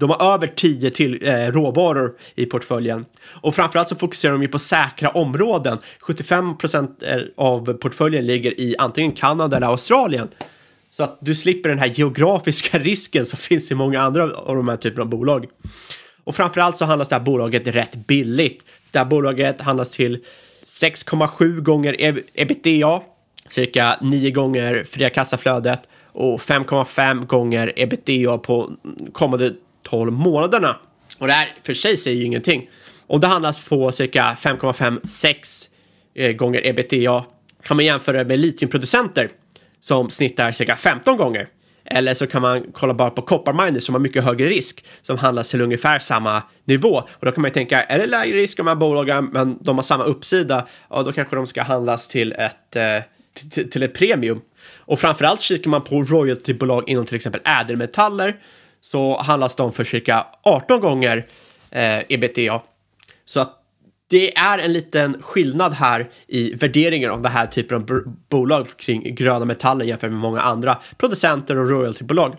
[0.00, 3.04] de har över tio till eh, råvaror i portföljen.
[3.22, 5.78] Och framförallt så fokuserar de ju på säkra områden.
[6.00, 10.28] 75 procent eh, av portföljen ligger i antingen Kanada eller Australien.
[10.90, 14.68] Så att du slipper den här geografiska risken som finns i många andra av de
[14.68, 15.46] här typerna av bolag.
[16.24, 18.64] Och framförallt så handlas det här bolaget rätt billigt.
[18.90, 20.24] Det här bolaget handlas till
[20.62, 21.96] 6,7 gånger
[22.34, 23.00] ebitda,
[23.48, 28.70] cirka 9 gånger fria kassaflödet och 5,5 gånger ebitda på
[29.12, 29.54] kommande
[29.90, 30.76] 12 månaderna.
[31.18, 32.68] Och det här för sig säger ju ingenting.
[33.06, 35.68] Och det handlas på cirka 5,56
[36.14, 37.24] eh, gånger ebitda.
[37.62, 39.28] Kan man jämföra med litiumproducenter
[39.80, 41.48] som snittar cirka 15 gånger.
[41.84, 45.48] Eller så kan man kolla bara på kopparminer som har mycket högre risk som handlas
[45.48, 46.96] till ungefär samma nivå.
[46.96, 49.58] Och då kan man ju tänka, är det lägre risk om de här bolagen men
[49.60, 50.66] de har samma uppsida?
[50.90, 53.02] Ja, då kanske de ska handlas till ett, eh,
[53.50, 54.40] till, till ett premium.
[54.76, 58.36] Och framförallt kikar man på royaltybolag inom till exempel ädelmetaller
[58.80, 61.26] så handlas de för cirka 18 gånger
[61.70, 62.62] eh, ebitda.
[63.24, 63.56] Så att
[64.10, 69.14] det är en liten skillnad här i värderingen av den här typen av bolag kring
[69.14, 72.36] gröna metaller jämfört med många andra producenter och royaltybolag.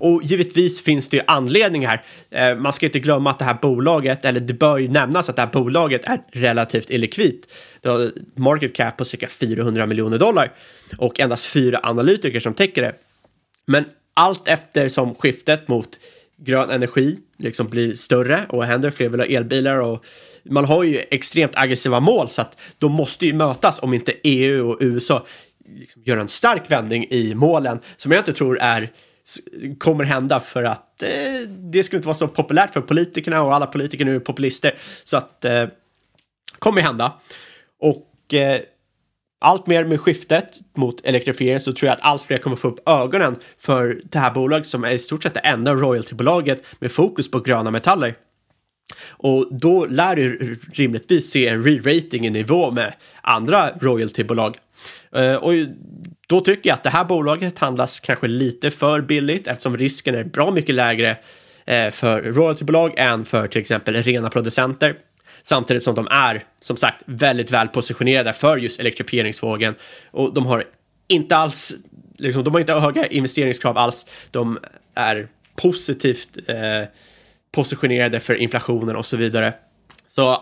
[0.00, 2.04] Och givetvis finns det ju anledningar.
[2.30, 5.36] Eh, man ska inte glömma att det här bolaget, eller det bör ju nämnas att
[5.36, 7.52] det här bolaget är relativt illikvitt.
[7.80, 10.52] Det har market cap på cirka 400 miljoner dollar
[10.98, 12.92] och endast fyra analytiker som täcker det.
[13.66, 13.84] Men
[14.18, 15.88] allt eftersom skiftet mot
[16.36, 20.04] grön energi liksom blir större och händer, fler vill ha elbilar och
[20.42, 24.70] man har ju extremt aggressiva mål så att de måste ju mötas om inte EU
[24.70, 25.26] och USA
[25.66, 28.90] liksom gör en stark vändning i målen som jag inte tror är
[29.78, 33.66] kommer hända för att eh, det skulle inte vara så populärt för politikerna och alla
[33.66, 34.74] politiker nu är populister.
[35.04, 35.64] Så att eh,
[36.58, 37.12] kommer hända.
[37.80, 38.60] Och eh,
[39.38, 42.88] allt mer med skiftet mot elektrifiering så tror jag att allt fler kommer få upp
[42.88, 47.30] ögonen för det här bolaget som är i stort sett det enda royaltybolaget med fokus
[47.30, 48.14] på gröna metaller.
[49.10, 54.56] Och då lär du rimligtvis se en re-rating i nivå med andra royaltybolag.
[55.12, 55.52] Eh, och
[56.28, 60.24] då tycker jag att det här bolaget handlas kanske lite för billigt eftersom risken är
[60.24, 61.16] bra mycket lägre
[61.66, 64.96] eh, för royaltybolag än för till exempel rena producenter.
[65.48, 69.74] Samtidigt som de är, som sagt, väldigt väl positionerade för just elektrifieringsvågen.
[70.10, 70.64] Och de har
[71.08, 71.74] inte alls,
[72.18, 74.06] liksom, de har inte höga investeringskrav alls.
[74.30, 74.58] De
[74.94, 75.28] är
[75.62, 76.88] positivt eh,
[77.52, 79.52] positionerade för inflationen och så vidare.
[80.08, 80.34] Så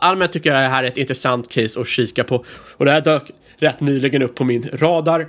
[0.00, 2.44] allmänt tycker jag det här är ett intressant case att kika på.
[2.76, 5.28] Och det här dök rätt nyligen upp på min radar.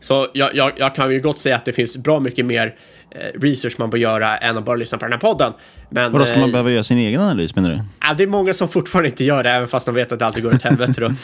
[0.00, 2.74] Så jag, jag, jag, kan ju gott säga att det finns bra mycket mer
[3.10, 5.52] eh, research man bör göra än att bara lyssna på den här podden.
[5.90, 7.80] Men, Vadå, ska man eh, behöva göra sin egen analys menar du?
[8.00, 10.26] Ja, det är många som fortfarande inte gör det, även fast de vet att det
[10.26, 11.12] alltid går åt helvete då.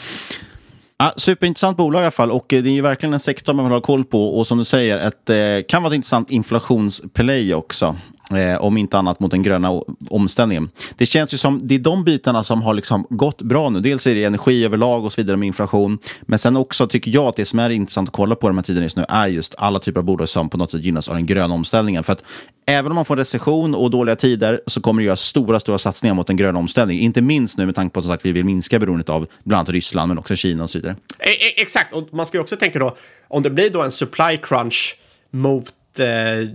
[0.97, 3.65] Ja, superintressant bolag i alla fall och eh, det är ju verkligen en sektor man
[3.65, 7.95] vill ha koll på och som du säger, ett, kan vara ett intressant inflationsplay också.
[8.31, 10.69] Eh, om inte annat mot den gröna omställningen.
[10.97, 13.79] Det känns ju som det är de bitarna som har liksom gått bra nu.
[13.79, 15.99] Dels är det energi överlag och så vidare med inflation.
[16.21, 18.63] Men sen också tycker jag att det som är intressant att kolla på de här
[18.63, 21.15] tiderna just nu är just alla typer av bolag som på något sätt gynnas av
[21.15, 22.03] den gröna omställningen.
[22.03, 22.23] För att
[22.65, 26.13] även om man får recession och dåliga tider så kommer det göra stora, stora satsningar
[26.13, 27.03] mot den gröna omställningen.
[27.03, 30.07] Inte minst nu med tanke på att vi vill minska beroendet av bland annat Ryssland
[30.07, 30.95] men också Kina och så vidare.
[31.19, 32.95] E- e- exakt, och man ska ju också tänka då,
[33.27, 34.97] om det blir då en supply crunch
[35.31, 35.65] mot
[35.99, 36.49] Eh,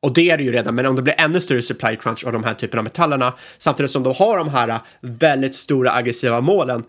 [0.00, 2.32] och det är det ju redan, men om det blir ännu större supply crunch av
[2.32, 6.84] de här typerna av metallerna, samtidigt som de har de här väldigt stora aggressiva målen,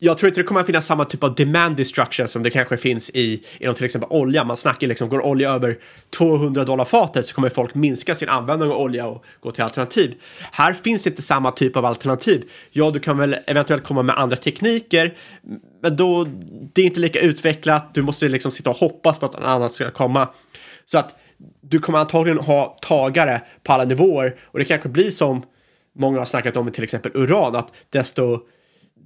[0.00, 2.76] jag tror inte det kommer att finnas samma typ av demand destruction som det kanske
[2.76, 4.44] finns i, inom till exempel olja.
[4.44, 5.78] Man snackar liksom, går olja över
[6.10, 10.14] 200 dollar fatet så kommer folk minska sin användning av olja och gå till alternativ.
[10.52, 12.44] Här finns inte samma typ av alternativ.
[12.72, 15.16] Ja, du kan väl eventuellt komma med andra tekniker,
[15.82, 16.26] men då
[16.72, 17.94] det är inte lika utvecklat.
[17.94, 20.28] Du måste liksom sitta och hoppas på att något annat ska komma.
[20.84, 21.14] Så att
[21.60, 25.42] du kommer antagligen ha tagare på alla nivåer och det kanske blir som
[25.94, 28.40] många har snackat om med till exempel uran, att desto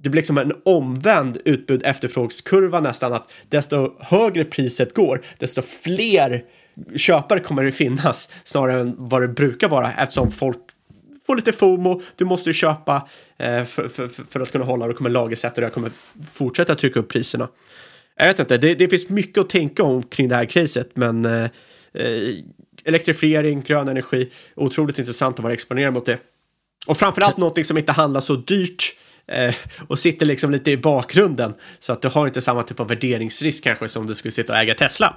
[0.03, 6.43] det blir liksom en omvänd utbud efterfrågskurva nästan att desto högre priset går, desto fler
[6.95, 10.57] köpare kommer det finnas snarare än vad det brukar vara eftersom folk
[11.27, 13.07] får lite FOMO, du måste ju köpa
[13.37, 15.91] eh, för, för, för att kunna hålla och det kommer lagersätta och jag kommer
[16.31, 17.47] fortsätta trycka upp priserna.
[18.15, 21.25] Jag vet inte, det, det finns mycket att tänka om kring det här caset, men
[21.25, 21.49] eh,
[22.85, 26.17] elektrifiering, grön energi, otroligt intressant att vara exponerad mot det.
[26.87, 28.95] Och framförallt någonting som inte handlar så dyrt
[29.27, 29.55] eh,
[29.87, 33.63] och sitter liksom lite i bakgrunden så att du har inte samma typ av värderingsrisk
[33.63, 35.15] kanske som du skulle sitta och äga Tesla.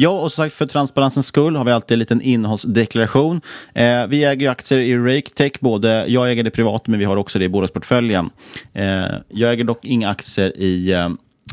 [0.00, 3.40] Ja, och som sagt för transparensens skull har vi alltid en liten innehållsdeklaration.
[3.74, 7.16] Eh, vi äger ju aktier i RakeTech, både jag äger det privat men vi har
[7.16, 8.30] också det i bolagsportföljen.
[8.72, 10.92] Eh, jag äger dock inga aktier i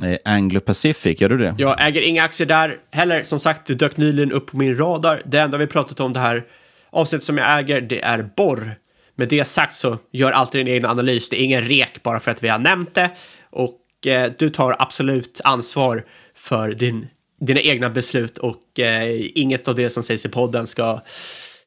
[0.04, 1.56] eh, Anglo Pacific, gör du det?
[1.58, 3.24] Jag äger inga aktier där heller.
[3.24, 5.22] Som sagt, det dök nyligen upp på min radar.
[5.26, 6.46] Det enda vi pratat om det här
[6.90, 8.76] avsnittet som jag äger, det är Borr.
[9.16, 11.30] Med det sagt så gör alltid din egen analys.
[11.30, 13.10] Det är ingen rek bara för att vi har nämnt det.
[13.50, 16.04] Och eh, du tar absolut ansvar
[16.36, 17.08] för din,
[17.42, 21.02] dina egna beslut och eh, inget av det som sägs i podden ska,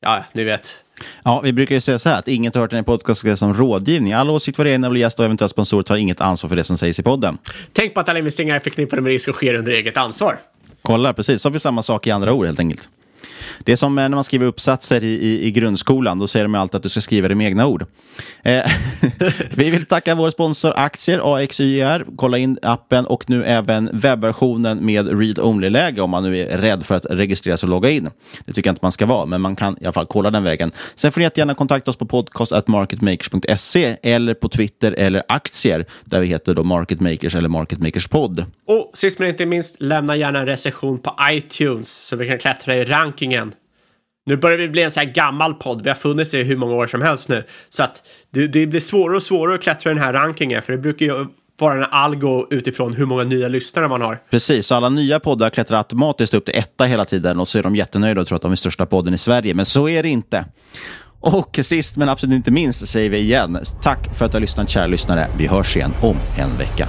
[0.00, 0.78] ja, ni vet,
[1.24, 3.54] Ja, vi brukar ju säga så här att inget har hört den här podcasten som
[3.54, 4.12] rådgivning.
[4.12, 7.02] Alla åsikter, värderingar, gäst och eventuella sponsorer tar inget ansvar för det som sägs i
[7.02, 7.38] podden.
[7.72, 10.38] Tänk på att alla investeringar är förknippade med risk och sker under eget ansvar.
[10.82, 11.42] Kolla, precis.
[11.42, 12.88] Så har vi samma sak i andra ord helt enkelt.
[13.64, 16.18] Det är som eh, när man skriver uppsatser i, i, i grundskolan.
[16.18, 17.84] Då säger de alltid att du ska skriva det med egna ord.
[18.42, 18.64] Eh,
[19.50, 22.06] vi vill tacka vår sponsor Aktier, AXYR.
[22.16, 26.94] Kolla in appen och nu även webbversionen med read-only-läge om man nu är rädd för
[26.94, 28.10] att registrera sig och logga in.
[28.46, 30.44] Det tycker jag inte man ska vara, men man kan i alla fall kolla den
[30.44, 30.72] vägen.
[30.94, 36.26] Sen får ni jättegärna kontakta oss på podcast.marketmakers.se eller på Twitter eller aktier där vi
[36.26, 38.44] heter då Market Makers eller Market Makers podd.
[38.66, 42.76] Och sist men inte minst, lämna gärna en recension på iTunes så vi kan klättra
[42.76, 43.47] i rankingen.
[44.28, 46.74] Nu börjar vi bli en så här gammal podd, vi har funnits i hur många
[46.74, 47.44] år som helst nu.
[47.68, 50.72] Så att det, det blir svårare och svårare att klättra i den här rankingen, för
[50.72, 51.26] det brukar ju
[51.58, 54.18] vara en algo utifrån hur många nya lyssnare man har.
[54.30, 57.62] Precis, så alla nya poddar klättrar automatiskt upp till etta hela tiden och så är
[57.62, 59.54] de jättenöjda och tror att de är största podden i Sverige.
[59.54, 60.44] Men så är det inte.
[61.20, 64.70] Och sist men absolut inte minst säger vi igen, tack för att du har lyssnat
[64.70, 65.28] kära lyssnare.
[65.38, 66.88] Vi hörs igen om en vecka.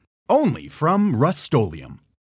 [0.31, 1.43] Only from Rust